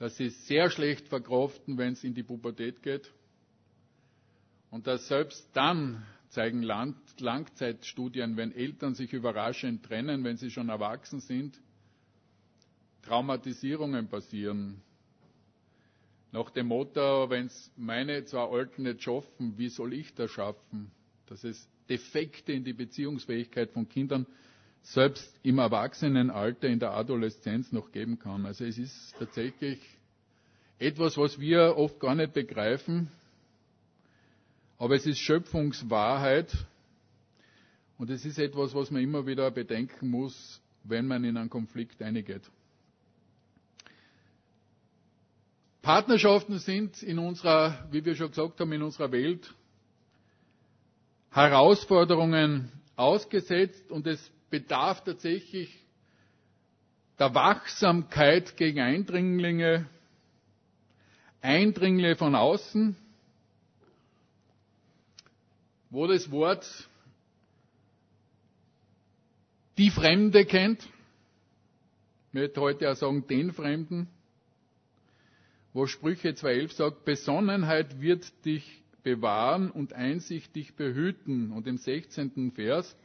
dass 0.00 0.16
sie 0.16 0.30
sehr 0.30 0.70
schlecht 0.70 1.08
verkraften, 1.08 1.76
wenn 1.76 1.92
es 1.92 2.02
in 2.04 2.14
die 2.14 2.22
Pubertät 2.22 2.82
geht 2.82 3.12
und 4.70 4.86
dass 4.86 5.06
selbst 5.08 5.46
dann 5.52 6.06
zeigen 6.30 6.62
Langzeitstudien, 6.62 8.38
wenn 8.38 8.50
Eltern 8.52 8.94
sich 8.94 9.12
überraschend 9.12 9.84
trennen, 9.84 10.24
wenn 10.24 10.38
sie 10.38 10.50
schon 10.50 10.70
erwachsen 10.70 11.20
sind, 11.20 11.60
Traumatisierungen 13.02 14.08
passieren. 14.08 14.80
Nach 16.32 16.48
dem 16.48 16.68
Motto, 16.68 17.28
wenn 17.28 17.46
es 17.46 17.70
meine 17.76 18.24
zwei 18.24 18.48
Alten 18.48 18.84
nicht 18.84 19.02
schaffen, 19.02 19.58
wie 19.58 19.68
soll 19.68 19.92
ich 19.92 20.14
das 20.14 20.30
schaffen? 20.30 20.90
Dass 21.26 21.44
es 21.44 21.68
Defekte 21.90 22.52
in 22.52 22.64
die 22.64 22.72
Beziehungsfähigkeit 22.72 23.70
von 23.72 23.86
Kindern 23.86 24.26
selbst 24.82 25.34
im 25.42 25.58
Erwachsenenalter, 25.58 26.68
in 26.68 26.78
der 26.78 26.92
Adoleszenz 26.92 27.72
noch 27.72 27.92
geben 27.92 28.18
kann. 28.18 28.46
Also 28.46 28.64
es 28.64 28.78
ist 28.78 29.14
tatsächlich 29.18 29.78
etwas, 30.78 31.16
was 31.16 31.38
wir 31.38 31.76
oft 31.76 32.00
gar 32.00 32.14
nicht 32.14 32.32
begreifen, 32.32 33.10
aber 34.78 34.94
es 34.96 35.06
ist 35.06 35.18
Schöpfungswahrheit 35.18 36.50
und 37.98 38.08
es 38.10 38.24
ist 38.24 38.38
etwas, 38.38 38.74
was 38.74 38.90
man 38.90 39.02
immer 39.02 39.26
wieder 39.26 39.50
bedenken 39.50 40.08
muss, 40.08 40.60
wenn 40.84 41.06
man 41.06 41.22
in 41.24 41.36
einen 41.36 41.50
Konflikt 41.50 42.00
eingeht. 42.02 42.42
Partnerschaften 45.82 46.58
sind 46.58 47.02
in 47.02 47.18
unserer, 47.18 47.86
wie 47.90 48.04
wir 48.04 48.14
schon 48.14 48.28
gesagt 48.28 48.60
haben, 48.60 48.72
in 48.72 48.82
unserer 48.82 49.12
Welt 49.12 49.54
Herausforderungen 51.30 52.70
ausgesetzt 52.96 53.90
und 53.90 54.06
es 54.06 54.30
bedarf 54.50 55.04
tatsächlich 55.04 55.76
der 57.18 57.34
Wachsamkeit 57.34 58.56
gegen 58.56 58.80
Eindringlinge, 58.80 59.86
Eindringlinge 61.42 62.16
von 62.16 62.34
außen, 62.34 62.96
wo 65.90 66.06
das 66.06 66.30
Wort 66.30 66.88
die 69.76 69.90
Fremde 69.90 70.44
kennt. 70.44 70.82
Ich 72.28 72.34
möchte 72.34 72.60
heute 72.60 72.90
auch 72.90 72.96
sagen, 72.96 73.26
den 73.26 73.52
Fremden. 73.52 74.08
Wo 75.72 75.86
Sprüche 75.86 76.30
2.11 76.30 76.74
sagt, 76.74 77.04
Besonnenheit 77.04 78.00
wird 78.00 78.44
dich 78.44 78.82
bewahren 79.02 79.70
und 79.70 79.92
Einsicht 79.92 80.54
dich 80.54 80.74
behüten. 80.74 81.52
Und 81.52 81.66
im 81.66 81.76
16. 81.78 82.52
Vers, 82.52 82.96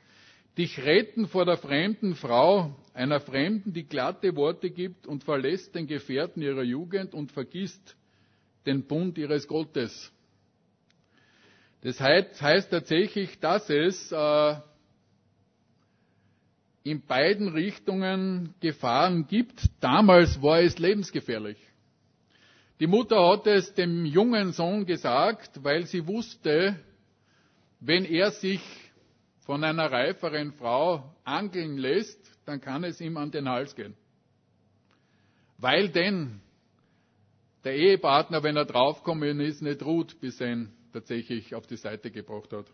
dich 0.57 0.79
retten 0.79 1.27
vor 1.27 1.45
der 1.45 1.57
fremden 1.57 2.15
Frau, 2.15 2.75
einer 2.93 3.19
Fremden, 3.19 3.73
die 3.73 3.83
glatte 3.87 4.35
Worte 4.35 4.69
gibt 4.69 5.05
und 5.05 5.23
verlässt 5.23 5.75
den 5.75 5.87
Gefährten 5.87 6.41
ihrer 6.41 6.63
Jugend 6.63 7.13
und 7.13 7.31
vergisst 7.31 7.95
den 8.65 8.87
Bund 8.87 9.17
ihres 9.17 9.47
Gottes. 9.47 10.11
Das 11.81 11.99
heißt, 11.99 12.71
tatsächlich, 12.71 13.39
dass 13.39 13.69
es 13.69 14.11
äh, 14.11 14.55
in 16.83 17.01
beiden 17.05 17.49
Richtungen 17.49 18.53
Gefahren 18.59 19.27
gibt. 19.27 19.69
Damals 19.81 20.41
war 20.41 20.61
es 20.61 20.79
lebensgefährlich. 20.79 21.57
Die 22.79 22.87
Mutter 22.87 23.27
hat 23.27 23.47
es 23.47 23.73
dem 23.73 24.05
jungen 24.05 24.51
Sohn 24.51 24.85
gesagt, 24.85 25.63
weil 25.63 25.85
sie 25.85 26.07
wusste, 26.07 26.79
wenn 27.79 28.05
er 28.05 28.31
sich 28.31 28.61
von 29.45 29.63
einer 29.63 29.91
reiferen 29.91 30.51
Frau 30.53 31.15
angeln 31.23 31.77
lässt, 31.77 32.19
dann 32.45 32.59
kann 32.59 32.83
es 32.83 32.99
ihm 32.99 33.15
an 33.17 33.31
den 33.31 33.47
Hals 33.47 33.75
gehen. 33.75 33.95
Weil 35.57 35.89
denn 35.89 36.41
der 37.63 37.75
Ehepartner, 37.75 38.43
wenn 38.43 38.57
er 38.57 38.65
draufkommen 38.65 39.39
ist, 39.39 39.61
nicht 39.61 39.83
ruht, 39.83 40.19
bis 40.19 40.41
er 40.41 40.51
ihn 40.51 40.73
tatsächlich 40.91 41.53
auf 41.55 41.67
die 41.67 41.77
Seite 41.77 42.11
gebracht 42.11 42.51
hat. 42.53 42.65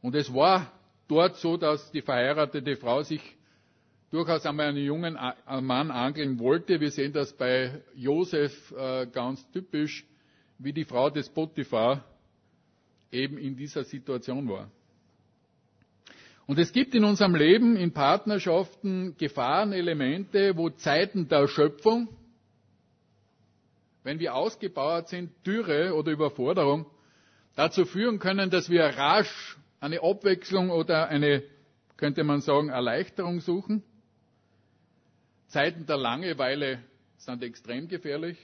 Und 0.00 0.14
es 0.16 0.32
war 0.34 0.72
dort 1.06 1.36
so, 1.36 1.56
dass 1.56 1.90
die 1.92 2.02
verheiratete 2.02 2.76
Frau 2.76 3.02
sich 3.02 3.22
durchaus 4.10 4.44
einmal 4.44 4.68
einen 4.68 4.84
jungen 4.84 5.14
Mann 5.14 5.90
angeln 5.90 6.38
wollte. 6.38 6.80
Wir 6.80 6.90
sehen 6.90 7.12
das 7.12 7.32
bei 7.32 7.82
Josef 7.94 8.72
äh, 8.72 9.06
ganz 9.06 9.48
typisch, 9.52 10.04
wie 10.58 10.72
die 10.72 10.84
Frau 10.84 11.10
des 11.10 11.28
Potiphar 11.28 12.04
eben 13.10 13.38
in 13.38 13.56
dieser 13.56 13.84
Situation 13.84 14.48
war. 14.48 14.70
Und 16.46 16.58
es 16.58 16.72
gibt 16.72 16.94
in 16.94 17.04
unserem 17.04 17.34
Leben, 17.34 17.76
in 17.76 17.92
Partnerschaften 17.92 19.16
Gefahrenelemente, 19.16 20.56
wo 20.56 20.70
Zeiten 20.70 21.28
der 21.28 21.46
Schöpfung, 21.48 22.08
wenn 24.02 24.18
wir 24.18 24.34
ausgebauert 24.34 25.08
sind, 25.08 25.30
Dürre 25.46 25.94
oder 25.94 26.10
Überforderung, 26.10 26.86
dazu 27.54 27.84
führen 27.84 28.18
können, 28.18 28.50
dass 28.50 28.68
wir 28.70 28.82
rasch 28.84 29.56
eine 29.80 30.02
Abwechslung 30.02 30.70
oder 30.70 31.08
eine, 31.08 31.42
könnte 31.96 32.24
man 32.24 32.40
sagen, 32.40 32.68
Erleichterung 32.68 33.40
suchen. 33.40 33.82
Zeiten 35.46 35.86
der 35.86 35.96
Langeweile 35.98 36.82
sind 37.18 37.42
extrem 37.42 37.86
gefährlich. 37.88 38.38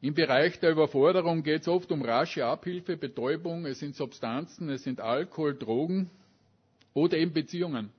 Im 0.00 0.14
Bereich 0.14 0.60
der 0.60 0.70
Überforderung 0.70 1.42
geht 1.42 1.62
es 1.62 1.68
oft 1.68 1.90
um 1.90 2.02
rasche 2.02 2.46
Abhilfe, 2.46 2.96
Betäubung, 2.96 3.66
es 3.66 3.80
sind 3.80 3.96
Substanzen, 3.96 4.68
es 4.70 4.84
sind 4.84 5.00
Alkohol, 5.00 5.56
Drogen 5.58 6.08
oder 6.94 7.16
eben 7.18 7.32
Beziehungen. 7.32 7.90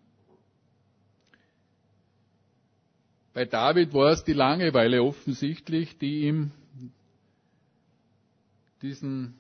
Bei 3.34 3.46
David 3.46 3.94
war 3.94 4.12
es 4.12 4.24
die 4.24 4.34
Langeweile 4.34 5.04
offensichtlich, 5.04 5.98
die 5.98 6.22
ihm 6.28 6.52
diesen 8.82 9.38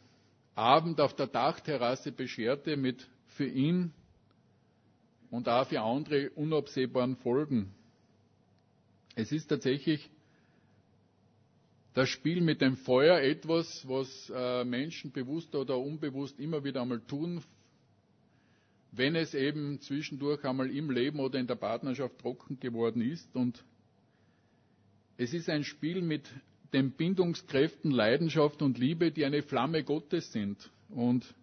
Abend 0.53 0.99
auf 0.99 1.15
der 1.15 1.27
Dachterrasse 1.27 2.11
bescherte 2.11 2.75
mit 2.75 3.07
für 3.27 3.47
ihn 3.47 3.93
und 5.31 5.47
auch 5.47 5.67
für 5.67 5.79
andere 5.81 6.29
unabsehbaren 6.31 7.15
Folgen. 7.15 7.73
Es 9.15 9.31
ist 9.31 9.47
tatsächlich 9.47 10.09
das 11.99 12.07
Spiel 12.07 12.39
mit 12.39 12.61
dem 12.61 12.77
Feuer 12.77 13.19
etwas, 13.19 13.85
was 13.85 14.31
äh, 14.33 14.63
Menschen 14.63 15.11
bewusst 15.11 15.53
oder 15.53 15.77
unbewusst 15.77 16.39
immer 16.39 16.63
wieder 16.63 16.81
einmal 16.81 17.01
tun, 17.01 17.43
wenn 18.93 19.17
es 19.17 19.33
eben 19.33 19.81
zwischendurch 19.81 20.45
einmal 20.45 20.73
im 20.73 20.91
Leben 20.91 21.19
oder 21.19 21.37
in 21.39 21.47
der 21.47 21.55
Partnerschaft 21.55 22.17
trocken 22.19 22.57
geworden 22.57 23.01
ist. 23.01 23.35
Und 23.35 23.65
es 25.17 25.33
ist 25.33 25.49
ein 25.49 25.65
Spiel 25.65 26.01
mit 26.01 26.23
den 26.71 26.91
Bindungskräften 26.91 27.91
Leidenschaft 27.91 28.61
und 28.61 28.77
Liebe, 28.77 29.11
die 29.11 29.25
eine 29.25 29.41
Flamme 29.41 29.83
Gottes 29.83 30.31
sind. 30.31 30.71
Und 30.87 31.35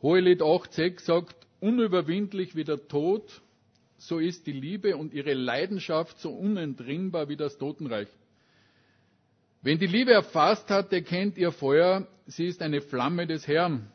Hohelied 0.00 0.42
8,6 0.42 1.00
sagt, 1.00 1.44
unüberwindlich 1.58 2.54
wie 2.54 2.62
der 2.62 2.86
Tod, 2.86 3.42
so 3.98 4.20
ist 4.20 4.46
die 4.46 4.52
Liebe 4.52 4.96
und 4.96 5.12
ihre 5.12 5.34
Leidenschaft 5.34 6.20
so 6.20 6.30
unentrinnbar 6.30 7.28
wie 7.28 7.36
das 7.36 7.58
Totenreich. 7.58 8.06
Wenn 9.62 9.78
die 9.78 9.86
Liebe 9.86 10.12
erfasst 10.12 10.70
hat, 10.70 10.92
erkennt 10.92 11.36
ihr 11.38 11.52
Feuer, 11.52 12.06
sie 12.26 12.46
ist 12.46 12.62
eine 12.62 12.80
Flamme 12.80 13.26
des 13.26 13.46
Herrn. 13.46 13.90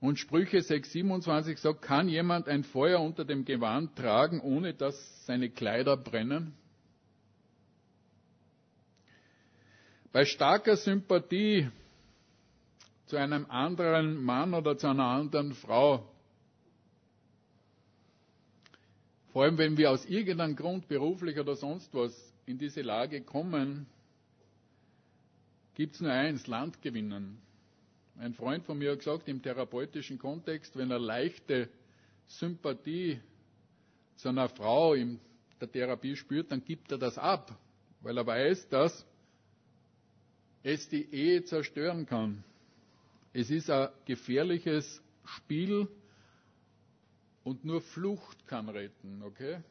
Und 0.00 0.18
Sprüche 0.18 0.58
6,27 0.58 1.58
sagt, 1.58 1.82
kann 1.82 2.08
jemand 2.08 2.48
ein 2.48 2.64
Feuer 2.64 3.00
unter 3.00 3.24
dem 3.24 3.44
Gewand 3.44 3.96
tragen, 3.96 4.40
ohne 4.40 4.72
dass 4.72 5.26
seine 5.26 5.50
Kleider 5.50 5.96
brennen? 5.96 6.54
Bei 10.12 10.24
starker 10.24 10.76
Sympathie 10.76 11.68
zu 13.06 13.16
einem 13.16 13.46
anderen 13.50 14.22
Mann 14.22 14.54
oder 14.54 14.76
zu 14.78 14.88
einer 14.88 15.04
anderen 15.04 15.52
Frau. 15.52 16.08
Vor 19.32 19.44
allem, 19.44 19.58
wenn 19.58 19.76
wir 19.76 19.90
aus 19.90 20.04
irgendeinem 20.06 20.56
Grund 20.56 20.88
beruflich 20.88 21.38
oder 21.38 21.54
sonst 21.54 21.92
was 21.94 22.29
in 22.50 22.58
diese 22.58 22.82
Lage 22.82 23.22
kommen, 23.22 23.86
gibt 25.74 25.94
es 25.94 26.00
nur 26.00 26.12
eins, 26.12 26.46
Land 26.48 26.82
gewinnen. 26.82 27.38
Ein 28.18 28.34
Freund 28.34 28.64
von 28.64 28.76
mir 28.76 28.92
hat 28.92 28.98
gesagt, 28.98 29.28
im 29.28 29.40
therapeutischen 29.40 30.18
Kontext, 30.18 30.76
wenn 30.76 30.90
er 30.90 30.98
leichte 30.98 31.68
Sympathie 32.26 33.20
zu 34.16 34.28
einer 34.28 34.48
Frau 34.48 34.94
im 34.94 35.20
der 35.60 35.70
Therapie 35.70 36.16
spürt, 36.16 36.50
dann 36.50 36.64
gibt 36.64 36.90
er 36.90 36.98
das 36.98 37.18
ab, 37.18 37.54
weil 38.00 38.16
er 38.16 38.26
weiß, 38.26 38.68
dass 38.70 39.06
es 40.62 40.88
die 40.88 41.12
Ehe 41.12 41.44
zerstören 41.44 42.06
kann. 42.06 42.42
Es 43.32 43.50
ist 43.50 43.70
ein 43.70 43.90
gefährliches 44.06 45.02
Spiel 45.24 45.86
und 47.44 47.64
nur 47.64 47.82
Flucht 47.82 48.46
kann 48.46 48.70
retten, 48.70 49.22
okay? 49.22 49.62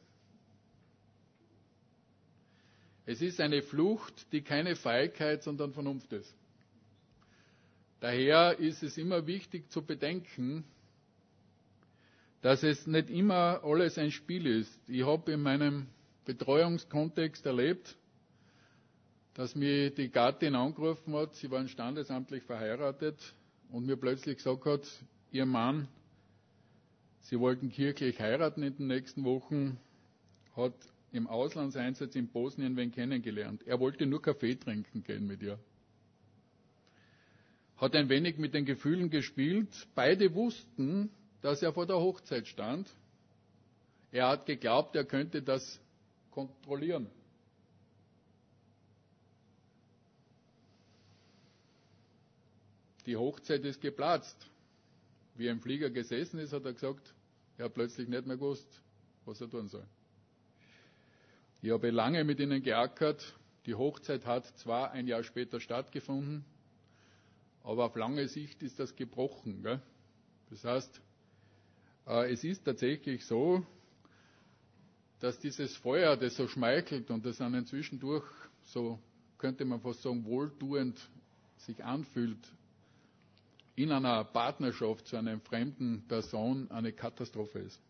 Es 3.10 3.20
ist 3.20 3.40
eine 3.40 3.60
Flucht, 3.60 4.32
die 4.32 4.40
keine 4.40 4.76
Feigheit, 4.76 5.42
sondern 5.42 5.72
Vernunft 5.72 6.12
ist. 6.12 6.32
Daher 7.98 8.56
ist 8.60 8.84
es 8.84 8.96
immer 8.98 9.26
wichtig 9.26 9.68
zu 9.68 9.82
bedenken, 9.82 10.62
dass 12.40 12.62
es 12.62 12.86
nicht 12.86 13.10
immer 13.10 13.62
alles 13.64 13.98
ein 13.98 14.12
Spiel 14.12 14.46
ist. 14.46 14.78
Ich 14.86 15.04
habe 15.04 15.32
in 15.32 15.42
meinem 15.42 15.88
Betreuungskontext 16.24 17.44
erlebt, 17.46 17.96
dass 19.34 19.56
mir 19.56 19.90
die 19.90 20.08
Gattin 20.08 20.54
angerufen 20.54 21.12
hat, 21.16 21.34
sie 21.34 21.50
waren 21.50 21.66
standesamtlich 21.66 22.44
verheiratet 22.44 23.34
und 23.72 23.86
mir 23.86 23.96
plötzlich 23.96 24.36
gesagt 24.36 24.64
hat, 24.66 24.82
ihr 25.32 25.46
Mann, 25.46 25.88
sie 27.22 27.40
wollten 27.40 27.72
kirchlich 27.72 28.20
heiraten 28.20 28.62
in 28.62 28.76
den 28.76 28.86
nächsten 28.86 29.24
Wochen, 29.24 29.80
hat 30.54 30.74
im 31.12 31.26
Auslandseinsatz 31.26 32.14
in 32.14 32.28
Bosnien 32.28 32.76
wen 32.76 32.92
kennengelernt. 32.92 33.66
Er 33.66 33.80
wollte 33.80 34.06
nur 34.06 34.22
Kaffee 34.22 34.54
trinken 34.56 35.02
gehen 35.02 35.26
mit 35.26 35.42
ihr. 35.42 35.58
Hat 37.76 37.94
ein 37.96 38.08
wenig 38.08 38.36
mit 38.38 38.54
den 38.54 38.64
Gefühlen 38.64 39.10
gespielt. 39.10 39.88
Beide 39.94 40.34
wussten, 40.34 41.10
dass 41.40 41.62
er 41.62 41.72
vor 41.72 41.86
der 41.86 41.96
Hochzeit 41.96 42.46
stand. 42.46 42.88
Er 44.12 44.28
hat 44.28 44.46
geglaubt, 44.46 44.94
er 44.96 45.04
könnte 45.04 45.42
das 45.42 45.80
kontrollieren. 46.30 47.08
Die 53.06 53.16
Hochzeit 53.16 53.64
ist 53.64 53.80
geplatzt. 53.80 54.36
Wie 55.36 55.48
im 55.48 55.60
Flieger 55.60 55.90
gesessen 55.90 56.38
ist, 56.38 56.52
hat 56.52 56.64
er 56.66 56.74
gesagt, 56.74 57.14
er 57.56 57.64
hat 57.66 57.74
plötzlich 57.74 58.08
nicht 58.08 58.26
mehr 58.26 58.36
gewusst, 58.36 58.68
was 59.24 59.40
er 59.40 59.48
tun 59.48 59.68
soll. 59.68 59.86
Ich 61.62 61.70
habe 61.70 61.90
lange 61.90 62.24
mit 62.24 62.40
ihnen 62.40 62.62
geackert. 62.62 63.36
Die 63.66 63.74
Hochzeit 63.74 64.24
hat 64.24 64.46
zwar 64.58 64.92
ein 64.92 65.06
Jahr 65.06 65.22
später 65.22 65.60
stattgefunden, 65.60 66.44
aber 67.62 67.84
auf 67.84 67.96
lange 67.96 68.28
Sicht 68.28 68.62
ist 68.62 68.78
das 68.78 68.96
gebrochen. 68.96 69.62
Gell? 69.62 69.82
Das 70.48 70.64
heißt, 70.64 71.02
äh, 72.06 72.32
es 72.32 72.44
ist 72.44 72.64
tatsächlich 72.64 73.26
so, 73.26 73.64
dass 75.20 75.38
dieses 75.38 75.76
Feuer, 75.76 76.16
das 76.16 76.36
so 76.36 76.48
schmeichelt 76.48 77.10
und 77.10 77.26
das 77.26 77.42
einen 77.42 77.66
zwischendurch 77.66 78.24
so, 78.62 78.98
könnte 79.36 79.66
man 79.66 79.80
fast 79.80 80.00
sagen, 80.00 80.24
wohltuend 80.24 80.98
sich 81.58 81.84
anfühlt, 81.84 82.38
in 83.76 83.92
einer 83.92 84.24
Partnerschaft 84.24 85.06
zu 85.06 85.16
einer 85.16 85.38
fremden 85.40 86.06
Person 86.08 86.70
eine 86.70 86.92
Katastrophe 86.94 87.58
ist. 87.58 87.82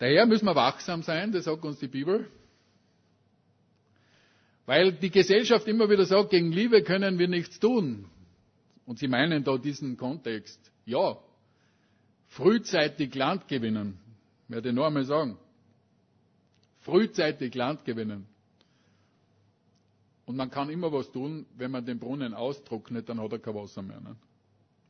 Daher 0.00 0.24
müssen 0.24 0.46
wir 0.46 0.54
wachsam 0.54 1.02
sein, 1.02 1.30
das 1.30 1.44
sagt 1.44 1.62
uns 1.62 1.78
die 1.78 1.86
Bibel. 1.86 2.26
Weil 4.64 4.92
die 4.92 5.10
Gesellschaft 5.10 5.68
immer 5.68 5.90
wieder 5.90 6.06
sagt, 6.06 6.30
gegen 6.30 6.52
Liebe 6.52 6.82
können 6.82 7.18
wir 7.18 7.28
nichts 7.28 7.60
tun. 7.60 8.06
Und 8.86 8.98
sie 8.98 9.08
meinen 9.08 9.44
da 9.44 9.58
diesen 9.58 9.98
Kontext. 9.98 10.58
Ja, 10.86 11.18
frühzeitig 12.28 13.14
Land 13.14 13.46
gewinnen. 13.46 13.98
Ich 14.44 14.54
werde 14.54 14.72
nur 14.72 14.86
einmal 14.86 15.04
sagen. 15.04 15.36
Frühzeitig 16.78 17.54
Land 17.54 17.84
gewinnen. 17.84 18.26
Und 20.24 20.36
man 20.36 20.50
kann 20.50 20.70
immer 20.70 20.90
was 20.90 21.12
tun, 21.12 21.44
wenn 21.58 21.72
man 21.72 21.84
den 21.84 21.98
Brunnen 21.98 22.32
austrocknet, 22.32 23.06
dann 23.06 23.20
hat 23.20 23.32
er 23.32 23.38
kein 23.38 23.54
Wasser 23.54 23.82
mehr. 23.82 24.00
Ne? 24.00 24.16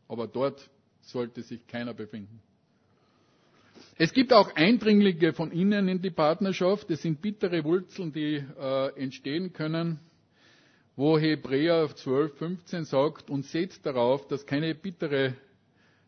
Aber 0.07 0.29
dort 0.29 0.71
sollte 1.01 1.43
sich 1.43 1.67
keiner 1.67 1.95
befinden. 1.95 2.41
Es 4.03 4.15
gibt 4.15 4.33
auch 4.33 4.55
Eindringlinge 4.55 5.35
von 5.35 5.53
innen 5.53 5.87
in 5.87 6.01
die 6.01 6.09
Partnerschaft. 6.09 6.91
Es 6.91 7.03
sind 7.03 7.21
bittere 7.21 7.63
Wurzeln, 7.65 8.15
die 8.15 8.37
äh, 8.37 8.99
entstehen 8.99 9.53
können, 9.53 10.01
wo 10.97 11.19
Hebräer 11.19 11.87
12, 11.95 12.35
15 12.39 12.85
sagt, 12.87 13.29
und 13.29 13.45
seht 13.45 13.85
darauf, 13.85 14.27
dass 14.27 14.47
keine 14.47 14.75
bittere, 14.75 15.35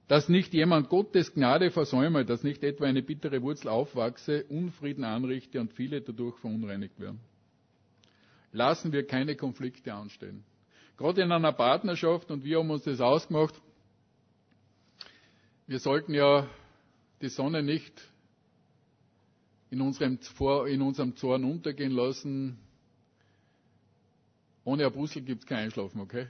dass 0.08 0.30
nicht 0.30 0.54
jemand 0.54 0.88
Gottes 0.88 1.34
Gnade 1.34 1.70
versäume, 1.70 2.24
dass 2.24 2.42
nicht 2.42 2.64
etwa 2.64 2.86
eine 2.86 3.02
bittere 3.02 3.42
Wurzel 3.42 3.68
aufwachse, 3.68 4.44
Unfrieden 4.44 5.04
anrichte 5.04 5.60
und 5.60 5.74
viele 5.74 6.00
dadurch 6.00 6.38
verunreinigt 6.38 6.98
werden. 6.98 7.20
Lassen 8.52 8.94
wir 8.94 9.06
keine 9.06 9.36
Konflikte 9.36 9.92
anstehen. 9.92 10.44
Gerade 10.96 11.20
in 11.20 11.30
einer 11.30 11.52
Partnerschaft, 11.52 12.30
und 12.30 12.42
wir 12.42 12.58
haben 12.58 12.70
uns 12.70 12.84
das 12.84 13.02
ausgemacht, 13.02 13.60
wir 15.66 15.78
sollten 15.78 16.14
ja 16.14 16.48
die 17.22 17.28
Sonne 17.28 17.62
nicht 17.62 17.92
in 19.70 19.80
unserem, 19.80 20.18
in 20.68 20.82
unserem 20.82 21.16
Zorn 21.16 21.44
untergehen 21.44 21.92
lassen. 21.92 22.58
Ohne 24.64 24.84
Apostel 24.84 25.22
gibt 25.22 25.42
es 25.42 25.46
kein 25.46 25.64
Einschlafen, 25.64 26.00
okay? 26.00 26.26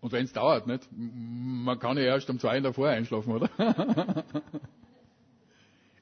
Und 0.00 0.10
wenn 0.10 0.24
es 0.24 0.32
dauert, 0.32 0.66
nicht? 0.66 0.88
Man 0.90 1.78
kann 1.78 1.96
ja 1.96 2.02
erst 2.02 2.28
um 2.28 2.40
zwei 2.40 2.56
in 2.56 2.64
der 2.64 2.72
Vor 2.72 2.88
einschlafen, 2.88 3.34
oder? 3.34 3.48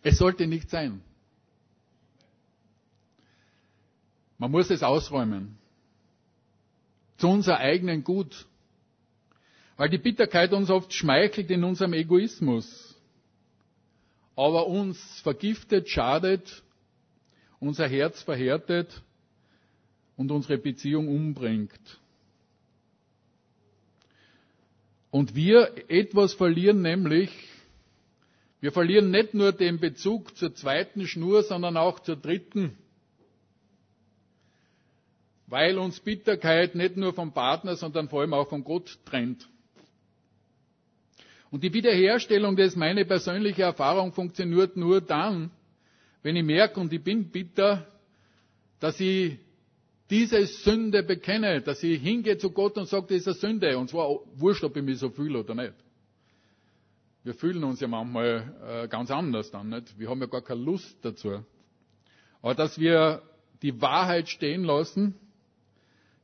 es 0.03 0.16
sollte 0.16 0.47
nicht 0.47 0.71
sein. 0.71 1.03
Man 4.38 4.51
muss 4.51 4.71
es 4.71 4.83
ausräumen. 4.83 5.59
Zu 7.19 7.29
unser 7.29 7.59
eigenen 7.59 8.05
Gut. 8.05 8.47
Weil 9.81 9.88
die 9.88 9.97
Bitterkeit 9.97 10.53
uns 10.53 10.69
oft 10.69 10.93
schmeichelt 10.93 11.51
in 11.51 11.64
unserem 11.64 11.95
Egoismus, 11.95 12.95
aber 14.37 14.66
uns 14.66 14.99
vergiftet, 15.23 15.88
schadet, 15.88 16.62
unser 17.61 17.88
Herz 17.88 18.21
verhärtet 18.23 19.01
und 20.19 20.33
unsere 20.33 20.59
Beziehung 20.59 21.09
umbringt. 21.09 21.81
Und 25.11 25.35
wir 25.35 25.73
etwas 25.88 26.35
verlieren, 26.35 26.83
nämlich 26.83 27.31
wir 28.61 28.73
verlieren 28.73 29.11
nicht 29.11 29.33
nur 29.33 29.51
den 29.53 29.81
Bezug 29.81 30.37
zur 30.37 30.55
zweiten 30.55 31.07
Schnur, 31.07 31.43
sondern 31.43 31.79
auch 31.79 32.01
zur 32.01 32.16
dritten. 32.16 32.77
Weil 35.47 35.79
uns 35.79 36.01
Bitterkeit 36.01 36.75
nicht 36.75 36.99
nur 36.99 37.14
vom 37.14 37.33
Partner, 37.33 37.77
sondern 37.77 38.11
vor 38.11 38.21
allem 38.21 38.35
auch 38.35 38.51
von 38.51 38.62
Gott 38.62 38.99
trennt. 39.07 39.49
Und 41.51 41.65
die 41.65 41.73
Wiederherstellung, 41.73 42.57
das 42.57 42.69
ist 42.69 42.77
meine 42.77 43.05
persönliche 43.05 43.63
Erfahrung, 43.63 44.13
funktioniert 44.13 44.77
nur 44.77 45.01
dann, 45.01 45.51
wenn 46.23 46.37
ich 46.37 46.45
merke 46.45 46.79
und 46.79 46.93
ich 46.93 47.03
bin 47.03 47.31
bitter, 47.31 47.87
dass 48.79 49.01
ich 49.01 49.39
diese 50.11 50.45
Sünde 50.47 51.03
bekenne, 51.03 51.61
dass 51.61 51.83
ich 51.83 52.01
hingehe 52.01 52.37
zu 52.39 52.51
Gott 52.51 52.77
und 52.77 52.89
sage, 52.89 53.07
das 53.09 53.19
ist 53.19 53.29
eine 53.29 53.35
Sünde. 53.37 53.79
Und 53.79 53.91
zwar 53.91 54.09
wurscht, 54.35 54.65
ob 54.65 54.77
ich 54.77 54.83
mich 54.83 54.99
so 54.99 55.11
fühle 55.11 55.41
oder 55.41 55.55
nicht. 55.55 55.75
Wir 57.23 57.35
fühlen 57.35 57.63
uns 57.65 57.81
ja 57.81 57.87
manchmal 57.89 58.55
äh, 58.85 58.89
ganz 58.89 59.11
anders 59.11 59.51
dann, 59.51 59.69
nicht? 59.69 59.99
Wir 59.99 60.09
haben 60.09 60.21
ja 60.21 60.27
gar 60.27 60.43
keine 60.43 60.63
Lust 60.63 60.97
dazu. 61.03 61.45
Aber 62.43 62.55
dass 62.55 62.79
wir 62.79 63.23
die 63.63 63.81
Wahrheit 63.81 64.29
stehen 64.29 64.65
lassen, 64.65 65.15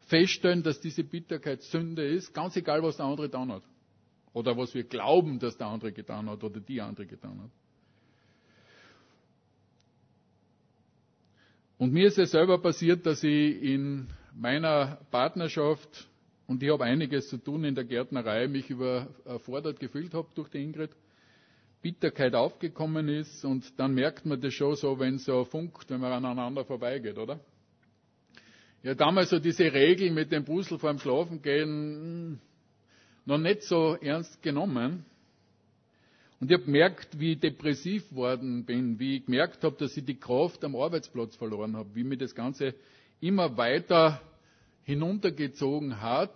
feststellen, 0.06 0.62
dass 0.62 0.80
diese 0.80 1.04
Bitterkeit 1.04 1.62
Sünde 1.62 2.06
ist, 2.06 2.32
ganz 2.32 2.56
egal, 2.56 2.82
was 2.82 2.96
der 2.96 3.06
andere 3.06 3.28
dann 3.28 3.52
hat. 3.52 3.62
Oder 4.36 4.54
was 4.54 4.74
wir 4.74 4.84
glauben, 4.84 5.38
dass 5.38 5.56
der 5.56 5.68
andere 5.68 5.92
getan 5.92 6.28
hat 6.28 6.44
oder 6.44 6.60
die 6.60 6.78
andere 6.82 7.06
getan 7.06 7.40
hat. 7.40 7.50
Und 11.78 11.94
mir 11.94 12.08
ist 12.08 12.18
es 12.18 12.32
selber 12.32 12.60
passiert, 12.60 13.06
dass 13.06 13.24
ich 13.24 13.62
in 13.62 14.08
meiner 14.34 14.98
Partnerschaft, 15.10 16.06
und 16.46 16.62
ich 16.62 16.70
habe 16.70 16.84
einiges 16.84 17.30
zu 17.30 17.38
tun 17.38 17.64
in 17.64 17.74
der 17.74 17.84
Gärtnerei, 17.84 18.46
mich 18.46 18.68
überfordert 18.68 19.80
gefühlt 19.80 20.12
habe 20.12 20.28
durch 20.34 20.50
die 20.50 20.62
Ingrid, 20.62 20.90
Bitterkeit 21.80 22.34
aufgekommen 22.34 23.08
ist 23.08 23.42
und 23.42 23.72
dann 23.80 23.94
merkt 23.94 24.26
man 24.26 24.38
das 24.38 24.52
schon 24.52 24.76
so, 24.76 24.98
wenn 24.98 25.14
es 25.14 25.24
so 25.24 25.46
funkt, 25.46 25.88
wenn 25.88 26.02
man 26.02 26.12
aneinander 26.12 26.66
vorbeigeht, 26.66 27.16
oder? 27.16 27.40
Ja, 28.82 28.94
damals 28.94 29.30
so 29.30 29.38
diese 29.38 29.72
Regel 29.72 30.10
mit 30.10 30.30
dem 30.30 30.44
Puzzle 30.44 30.78
vor 30.78 30.90
dem 30.90 30.98
Schlafengehen, 30.98 31.70
hm, 31.70 32.40
noch 33.26 33.38
nicht 33.38 33.62
so 33.62 33.96
ernst 34.00 34.40
genommen. 34.42 35.04
Und 36.40 36.50
ich 36.50 36.56
habe 36.56 36.64
gemerkt, 36.64 37.18
wie 37.18 37.32
ich 37.32 37.40
depressiv 37.40 38.14
worden 38.14 38.64
bin, 38.64 38.98
wie 38.98 39.16
ich 39.16 39.26
gemerkt 39.26 39.64
habe, 39.64 39.76
dass 39.76 39.96
ich 39.96 40.04
die 40.04 40.18
Kraft 40.18 40.64
am 40.64 40.76
Arbeitsplatz 40.76 41.34
verloren 41.36 41.76
habe, 41.76 41.94
wie 41.94 42.04
mir 42.04 42.18
das 42.18 42.34
Ganze 42.34 42.74
immer 43.20 43.56
weiter 43.56 44.20
hinuntergezogen 44.84 46.00
hat. 46.00 46.34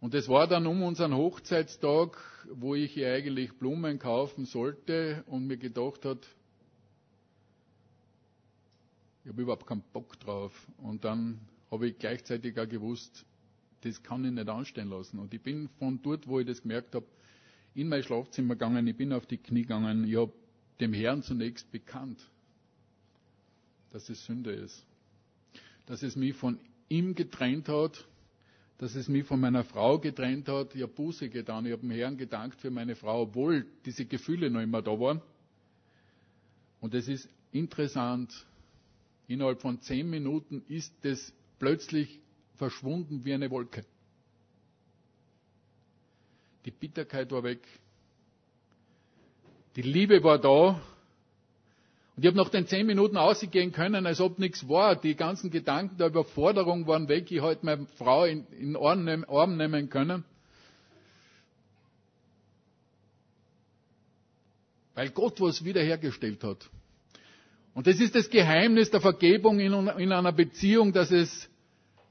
Und 0.00 0.14
es 0.14 0.28
war 0.28 0.46
dann 0.46 0.66
um 0.66 0.82
unseren 0.82 1.14
Hochzeitstag, 1.14 2.16
wo 2.50 2.74
ich 2.74 2.96
ihr 2.96 3.12
eigentlich 3.12 3.52
Blumen 3.54 3.98
kaufen 3.98 4.44
sollte 4.46 5.24
und 5.26 5.46
mir 5.46 5.56
gedacht 5.56 6.04
hat, 6.04 6.18
ich 9.24 9.30
habe 9.30 9.42
überhaupt 9.42 9.66
keinen 9.66 9.82
Bock 9.92 10.20
drauf. 10.20 10.52
Und 10.78 11.04
dann 11.04 11.40
habe 11.70 11.88
ich 11.88 11.98
gleichzeitig 11.98 12.58
auch 12.60 12.68
gewusst, 12.68 13.24
das 13.84 14.02
kann 14.02 14.24
ich 14.24 14.32
nicht 14.32 14.48
anstehen 14.48 14.88
lassen. 14.88 15.18
Und 15.18 15.34
ich 15.34 15.42
bin 15.42 15.68
von 15.78 16.00
dort, 16.02 16.26
wo 16.26 16.40
ich 16.40 16.46
das 16.46 16.62
gemerkt 16.62 16.94
habe, 16.94 17.06
in 17.74 17.88
mein 17.88 18.02
Schlafzimmer 18.02 18.54
gegangen, 18.54 18.86
ich 18.86 18.96
bin 18.96 19.12
auf 19.12 19.26
die 19.26 19.38
Knie 19.38 19.62
gegangen, 19.62 20.04
ich 20.04 20.16
habe 20.16 20.32
dem 20.80 20.92
Herrn 20.92 21.22
zunächst 21.22 21.70
bekannt, 21.70 22.30
dass 23.90 24.08
es 24.08 24.24
Sünde 24.24 24.52
ist. 24.52 24.84
Dass 25.86 26.02
es 26.02 26.16
mich 26.16 26.34
von 26.34 26.58
ihm 26.88 27.14
getrennt 27.14 27.68
hat, 27.68 28.06
dass 28.78 28.94
es 28.94 29.08
mich 29.08 29.24
von 29.24 29.40
meiner 29.40 29.64
Frau 29.64 29.98
getrennt 29.98 30.48
hat. 30.48 30.74
Ich 30.74 30.82
habe 30.82 30.92
Buße 30.92 31.28
getan, 31.28 31.66
ich 31.66 31.72
habe 31.72 31.82
dem 31.82 31.90
Herrn 31.90 32.16
gedankt 32.16 32.60
für 32.60 32.70
meine 32.70 32.96
Frau, 32.96 33.22
obwohl 33.22 33.66
diese 33.84 34.04
Gefühle 34.04 34.50
noch 34.50 34.60
immer 34.60 34.82
da 34.82 34.98
waren. 34.98 35.20
Und 36.80 36.94
es 36.94 37.08
ist 37.08 37.28
interessant, 37.52 38.46
innerhalb 39.26 39.60
von 39.60 39.80
zehn 39.80 40.08
Minuten 40.10 40.62
ist 40.68 40.92
es 41.04 41.32
plötzlich 41.58 42.20
verschwunden 42.56 43.24
wie 43.24 43.34
eine 43.34 43.50
Wolke. 43.50 43.84
Die 46.64 46.70
Bitterkeit 46.70 47.30
war 47.30 47.42
weg. 47.42 47.60
Die 49.76 49.82
Liebe 49.82 50.22
war 50.22 50.38
da. 50.38 50.80
Und 52.16 52.22
ich 52.22 52.26
habe 52.26 52.36
nach 52.36 52.48
den 52.48 52.66
zehn 52.66 52.86
Minuten 52.86 53.16
ausgehen 53.16 53.72
können, 53.72 54.06
als 54.06 54.20
ob 54.20 54.38
nichts 54.38 54.68
war. 54.68 54.94
Die 54.94 55.16
ganzen 55.16 55.50
Gedanken 55.50 55.98
der 55.98 56.06
Überforderung 56.06 56.86
waren 56.86 57.08
weg. 57.08 57.30
Ich 57.30 57.42
hätte 57.42 57.66
meine 57.66 57.86
Frau 57.96 58.24
in, 58.24 58.46
in 58.52 58.74
den 58.74 59.24
Arm 59.24 59.56
nehmen 59.56 59.90
können. 59.90 60.24
Weil 64.94 65.10
Gott 65.10 65.40
was 65.40 65.64
wiederhergestellt 65.64 66.44
hat. 66.44 66.70
Und 67.74 67.88
das 67.88 67.98
ist 67.98 68.14
das 68.14 68.30
Geheimnis 68.30 68.92
der 68.92 69.00
Vergebung 69.00 69.58
in, 69.58 69.72
in 69.72 70.12
einer 70.12 70.32
Beziehung, 70.32 70.92
dass 70.92 71.10
es 71.10 71.50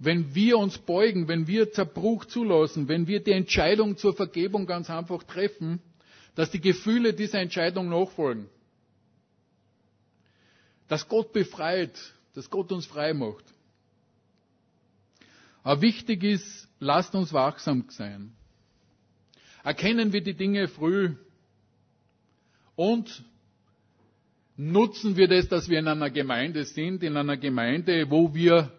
wenn 0.04 0.36
wir 0.36 0.58
uns 0.58 0.78
beugen, 0.78 1.28
wenn 1.30 1.48
wir 1.48 1.72
Zerbruch 1.72 2.26
zulassen, 2.26 2.88
wenn 2.90 3.08
wir 3.08 3.24
die 3.24 3.32
Entscheidung 3.32 3.96
zur 3.96 4.14
Vergebung 4.14 4.66
ganz 4.66 4.90
einfach 4.90 5.24
treffen, 5.24 5.80
dass 6.36 6.52
die 6.52 6.60
Gefühle 6.60 7.14
dieser 7.14 7.40
Entscheidung 7.40 7.90
nachfolgen. 7.90 8.50
Dass 10.90 11.08
Gott 11.08 11.32
befreit, 11.32 11.98
dass 12.34 12.50
Gott 12.50 12.72
uns 12.72 12.86
frei 12.86 13.14
macht. 13.14 13.46
Aber 15.64 15.82
wichtig 15.82 16.24
ist, 16.24 16.68
lasst 16.80 17.16
uns 17.16 17.32
wachsam 17.32 17.86
sein. 17.88 18.34
Erkennen 19.64 20.12
wir 20.12 20.22
die 20.22 20.34
Dinge 20.34 20.68
früh 20.68 21.16
und 22.76 23.24
nutzen 24.58 25.16
wir 25.16 25.30
das, 25.30 25.48
dass 25.48 25.70
wir 25.70 25.80
in 25.80 25.88
einer 25.88 26.10
Gemeinde 26.10 26.66
sind, 26.66 27.04
in 27.04 27.16
einer 27.16 27.38
Gemeinde, 27.38 28.10
wo 28.10 28.34
wir 28.36 28.70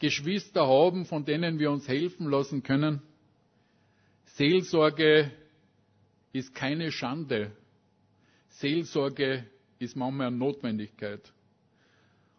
Geschwister 0.00 0.66
haben, 0.66 1.04
von 1.04 1.24
denen 1.24 1.58
wir 1.58 1.70
uns 1.70 1.86
helfen 1.86 2.28
lassen 2.28 2.62
können. 2.62 3.02
Seelsorge 4.24 5.30
ist 6.32 6.54
keine 6.54 6.90
Schande. 6.90 7.52
Seelsorge 8.48 9.46
ist 9.78 9.96
manchmal 9.96 10.28
eine 10.28 10.36
Notwendigkeit. 10.36 11.32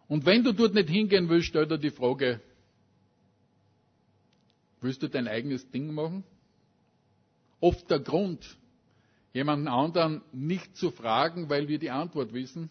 Und 0.08 0.26
wenn 0.26 0.44
du 0.44 0.52
dort 0.52 0.74
nicht 0.74 0.90
hingehen 0.90 1.28
willst, 1.28 1.48
stell 1.48 1.66
dir 1.66 1.78
die 1.78 1.90
Frage, 1.90 2.40
willst 4.80 5.02
du 5.02 5.08
dein 5.08 5.28
eigenes 5.28 5.70
Ding 5.70 5.94
machen? 5.94 6.24
Oft 7.60 7.90
der 7.90 8.00
Grund, 8.00 8.58
jemanden 9.32 9.68
anderen 9.68 10.20
nicht 10.32 10.76
zu 10.76 10.90
fragen, 10.90 11.48
weil 11.48 11.68
wir 11.68 11.78
die 11.78 11.90
Antwort 11.90 12.32
wissen 12.32 12.70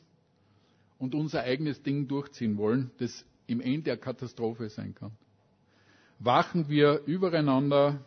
und 0.99 1.15
unser 1.15 1.43
eigenes 1.43 1.81
Ding 1.81 2.07
durchziehen 2.07 2.57
wollen, 2.57 2.91
das 2.97 3.25
im 3.51 3.61
Ende 3.61 3.83
der 3.83 3.97
Katastrophe 3.97 4.69
sein 4.69 4.95
kann. 4.95 5.11
Wachen 6.19 6.69
wir 6.69 7.01
übereinander. 7.05 7.99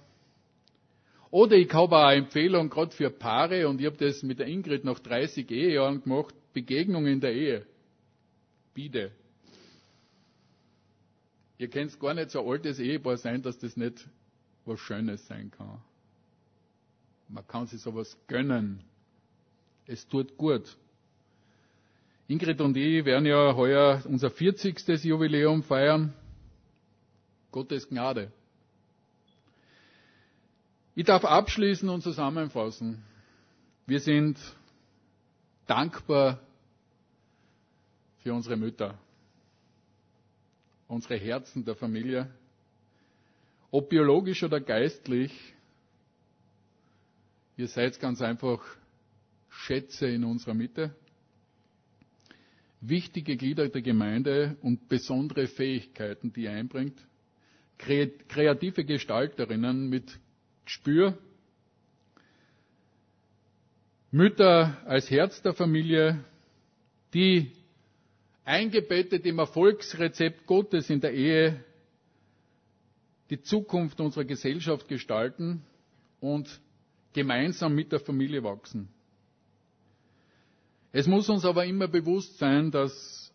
Oder 1.30 1.56
ich 1.56 1.72
habe 1.72 1.98
eine 1.98 2.24
Empfehlung, 2.24 2.70
gerade 2.70 2.92
für 2.92 3.10
Paare, 3.10 3.68
und 3.68 3.80
ich 3.80 3.86
habe 3.86 3.96
das 3.96 4.22
mit 4.22 4.38
der 4.38 4.46
Ingrid 4.46 4.84
nach 4.84 5.00
30 5.00 5.50
Ehejahren 5.50 6.02
gemacht, 6.02 6.34
Begegnung 6.52 7.06
in 7.06 7.20
der 7.20 7.34
Ehe. 7.34 7.66
Bitte. 8.72 9.10
Ihr 11.58 11.68
könnt 11.68 11.98
gar 11.98 12.14
nicht 12.14 12.30
so 12.30 12.40
ein 12.40 12.48
altes 12.48 12.78
Ehepaar 12.78 13.16
sein, 13.16 13.42
dass 13.42 13.58
das 13.58 13.76
nicht 13.76 14.08
was 14.64 14.80
Schönes 14.80 15.26
sein 15.26 15.50
kann. 15.50 15.80
Man 17.28 17.46
kann 17.46 17.66
sich 17.66 17.80
sowas 17.80 18.16
gönnen. 18.26 18.84
Es 19.86 20.06
tut 20.06 20.36
gut. 20.36 20.76
Ingrid 22.26 22.60
und 22.62 22.74
ich 22.76 23.04
werden 23.04 23.26
ja 23.26 23.54
heuer 23.54 24.02
unser 24.06 24.30
40. 24.30 25.04
Jubiläum 25.04 25.62
feiern. 25.62 26.14
Gottes 27.52 27.86
Gnade. 27.88 28.32
Ich 30.94 31.04
darf 31.04 31.24
abschließen 31.24 31.88
und 31.88 32.00
zusammenfassen. 32.00 33.04
Wir 33.86 34.00
sind 34.00 34.38
dankbar 35.66 36.40
für 38.22 38.32
unsere 38.32 38.56
Mütter, 38.56 38.96
unsere 40.88 41.16
Herzen 41.16 41.64
der 41.64 41.76
Familie, 41.76 42.30
ob 43.70 43.90
biologisch 43.90 44.42
oder 44.42 44.60
geistlich. 44.60 45.32
Ihr 47.58 47.68
seid 47.68 48.00
ganz 48.00 48.22
einfach 48.22 48.64
Schätze 49.50 50.06
in 50.06 50.24
unserer 50.24 50.54
Mitte 50.54 50.94
wichtige 52.88 53.36
Glieder 53.36 53.68
der 53.68 53.82
Gemeinde 53.82 54.56
und 54.62 54.88
besondere 54.88 55.46
Fähigkeiten, 55.46 56.32
die 56.32 56.48
einbringt. 56.48 56.98
Kreative 57.78 58.84
Gestalterinnen 58.84 59.88
mit 59.88 60.18
Gespür. 60.64 61.18
Mütter 64.10 64.80
als 64.86 65.10
Herz 65.10 65.42
der 65.42 65.54
Familie, 65.54 66.24
die 67.12 67.50
eingebettet 68.44 69.26
im 69.26 69.38
Erfolgsrezept 69.38 70.46
Gottes 70.46 70.88
in 70.90 71.00
der 71.00 71.12
Ehe 71.12 71.64
die 73.30 73.40
Zukunft 73.40 74.00
unserer 74.00 74.24
Gesellschaft 74.24 74.86
gestalten 74.86 75.62
und 76.20 76.60
gemeinsam 77.12 77.74
mit 77.74 77.90
der 77.90 78.00
Familie 78.00 78.44
wachsen. 78.44 78.88
Es 80.96 81.08
muss 81.08 81.28
uns 81.28 81.44
aber 81.44 81.64
immer 81.64 81.88
bewusst 81.88 82.38
sein, 82.38 82.70
dass 82.70 83.32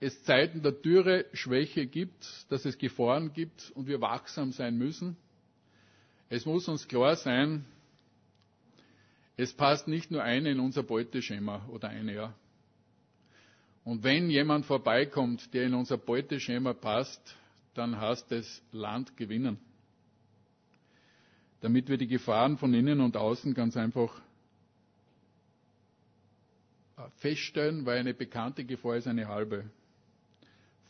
es 0.00 0.20
Zeiten 0.24 0.62
der 0.62 0.72
Dürre, 0.72 1.26
Schwäche 1.32 1.86
gibt, 1.86 2.26
dass 2.50 2.64
es 2.64 2.76
Gefahren 2.76 3.32
gibt 3.32 3.70
und 3.76 3.86
wir 3.86 4.00
wachsam 4.00 4.50
sein 4.50 4.76
müssen. 4.76 5.16
Es 6.28 6.44
muss 6.44 6.66
uns 6.66 6.88
klar 6.88 7.14
sein, 7.14 7.64
es 9.36 9.52
passt 9.52 9.86
nicht 9.86 10.10
nur 10.10 10.24
eine 10.24 10.50
in 10.50 10.58
unser 10.58 10.82
Beuteschema 10.82 11.64
oder 11.68 11.88
eine, 11.88 12.14
ja. 12.16 12.34
Und 13.84 14.02
wenn 14.02 14.28
jemand 14.28 14.66
vorbeikommt, 14.66 15.54
der 15.54 15.66
in 15.66 15.74
unser 15.74 15.98
Beuteschema 15.98 16.72
passt, 16.72 17.36
dann 17.74 18.00
heißt 18.00 18.32
es 18.32 18.60
Land 18.72 19.16
gewinnen. 19.16 19.60
Damit 21.60 21.88
wir 21.88 21.96
die 21.96 22.08
Gefahren 22.08 22.58
von 22.58 22.74
innen 22.74 23.00
und 23.00 23.16
außen 23.16 23.54
ganz 23.54 23.76
einfach 23.76 24.20
feststellen, 27.18 27.86
weil 27.86 27.98
eine 27.98 28.14
bekannte 28.14 28.64
Gefahr 28.64 28.96
ist 28.96 29.06
eine 29.06 29.28
halbe. 29.28 29.70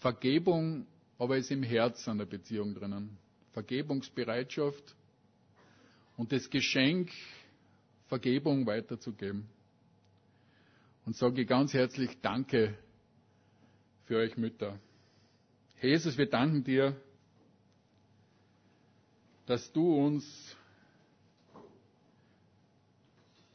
Vergebung 0.01 0.87
aber 1.19 1.37
ist 1.37 1.51
im 1.51 1.63
Herzen 1.63 2.17
der 2.19 2.27
Beziehung 2.27 2.75
drinnen. 2.75 3.19
Vergebungsbereitschaft 3.53 4.95
und 6.17 6.31
das 6.33 6.49
Geschenk, 6.49 7.11
Vergebung 8.07 8.67
weiterzugeben. 8.67 9.49
Und 11.05 11.17
sage 11.17 11.45
ganz 11.45 11.73
herzlich 11.75 12.21
Danke 12.23 12.79
für 14.05 14.19
euch 14.19 14.37
Mütter. 14.37 14.79
Jesus, 15.81 16.17
wir 16.17 16.27
danken 16.29 16.63
dir, 16.65 16.97
dass 19.47 19.73
du 19.73 19.95
uns 19.95 20.57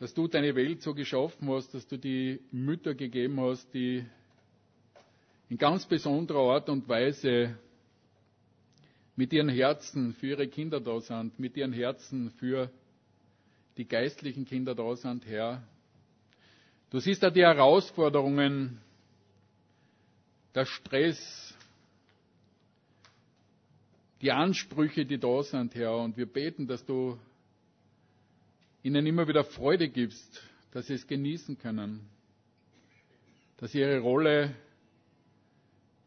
dass 0.03 0.13
du 0.13 0.27
deine 0.27 0.53
Welt 0.53 0.81
so 0.81 0.93
geschaffen 0.93 1.49
hast, 1.49 1.73
dass 1.73 1.87
du 1.87 1.95
die 1.97 2.41
Mütter 2.51 2.93
gegeben 2.93 3.39
hast, 3.39 3.73
die 3.73 4.03
in 5.47 5.57
ganz 5.57 5.85
besonderer 5.85 6.55
Art 6.55 6.67
und 6.67 6.89
Weise 6.89 7.57
mit 9.15 9.31
ihren 9.31 9.47
Herzen 9.47 10.13
für 10.15 10.27
ihre 10.27 10.49
Kinder 10.49 10.81
da 10.81 10.99
sind, 10.99 11.39
mit 11.39 11.55
ihren 11.55 11.71
Herzen 11.71 12.31
für 12.31 12.69
die 13.77 13.87
geistlichen 13.87 14.43
Kinder 14.43 14.75
da 14.75 14.93
sind, 14.97 15.25
Herr. 15.25 15.63
Du 16.89 16.99
siehst 16.99 17.23
da 17.23 17.29
die 17.29 17.45
die 24.21 24.31
Ansprüche, 24.33 25.05
die 25.05 25.17
da 25.17 25.43
sind, 25.43 25.75
Herr. 25.75 25.95
Und 25.95 26.17
wir 26.17 26.25
beten, 26.25 26.67
dass 26.67 26.85
du 26.85 27.17
ihnen 28.83 29.05
immer 29.07 29.27
wieder 29.27 29.43
Freude 29.43 29.89
gibst, 29.89 30.43
dass 30.71 30.87
sie 30.87 30.93
es 30.93 31.07
genießen 31.07 31.57
können, 31.57 32.01
dass 33.57 33.71
sie 33.71 33.79
ihre 33.79 33.99
Rolle 33.99 34.53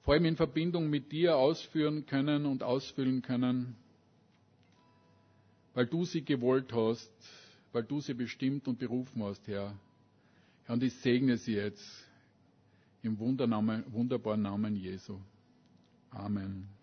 vor 0.02 0.14
allem 0.14 0.26
in 0.26 0.36
Verbindung 0.36 0.88
mit 0.88 1.10
dir 1.10 1.36
ausführen 1.36 2.06
können 2.06 2.46
und 2.46 2.62
ausfüllen 2.62 3.22
können, 3.22 3.74
weil 5.74 5.86
du 5.86 6.04
sie 6.04 6.22
gewollt 6.22 6.72
hast, 6.72 7.10
weil 7.72 7.82
du 7.82 8.00
sie 8.00 8.14
bestimmt 8.14 8.68
und 8.68 8.78
berufen 8.78 9.22
hast, 9.24 9.46
Herr. 9.48 9.74
Herr, 10.64 10.74
und 10.74 10.82
ich 10.82 10.94
segne 10.94 11.36
sie 11.38 11.54
jetzt 11.54 12.04
im 13.02 13.18
wunderbaren 13.18 14.42
Namen 14.42 14.76
Jesu. 14.76 15.18
Amen. 16.10 16.75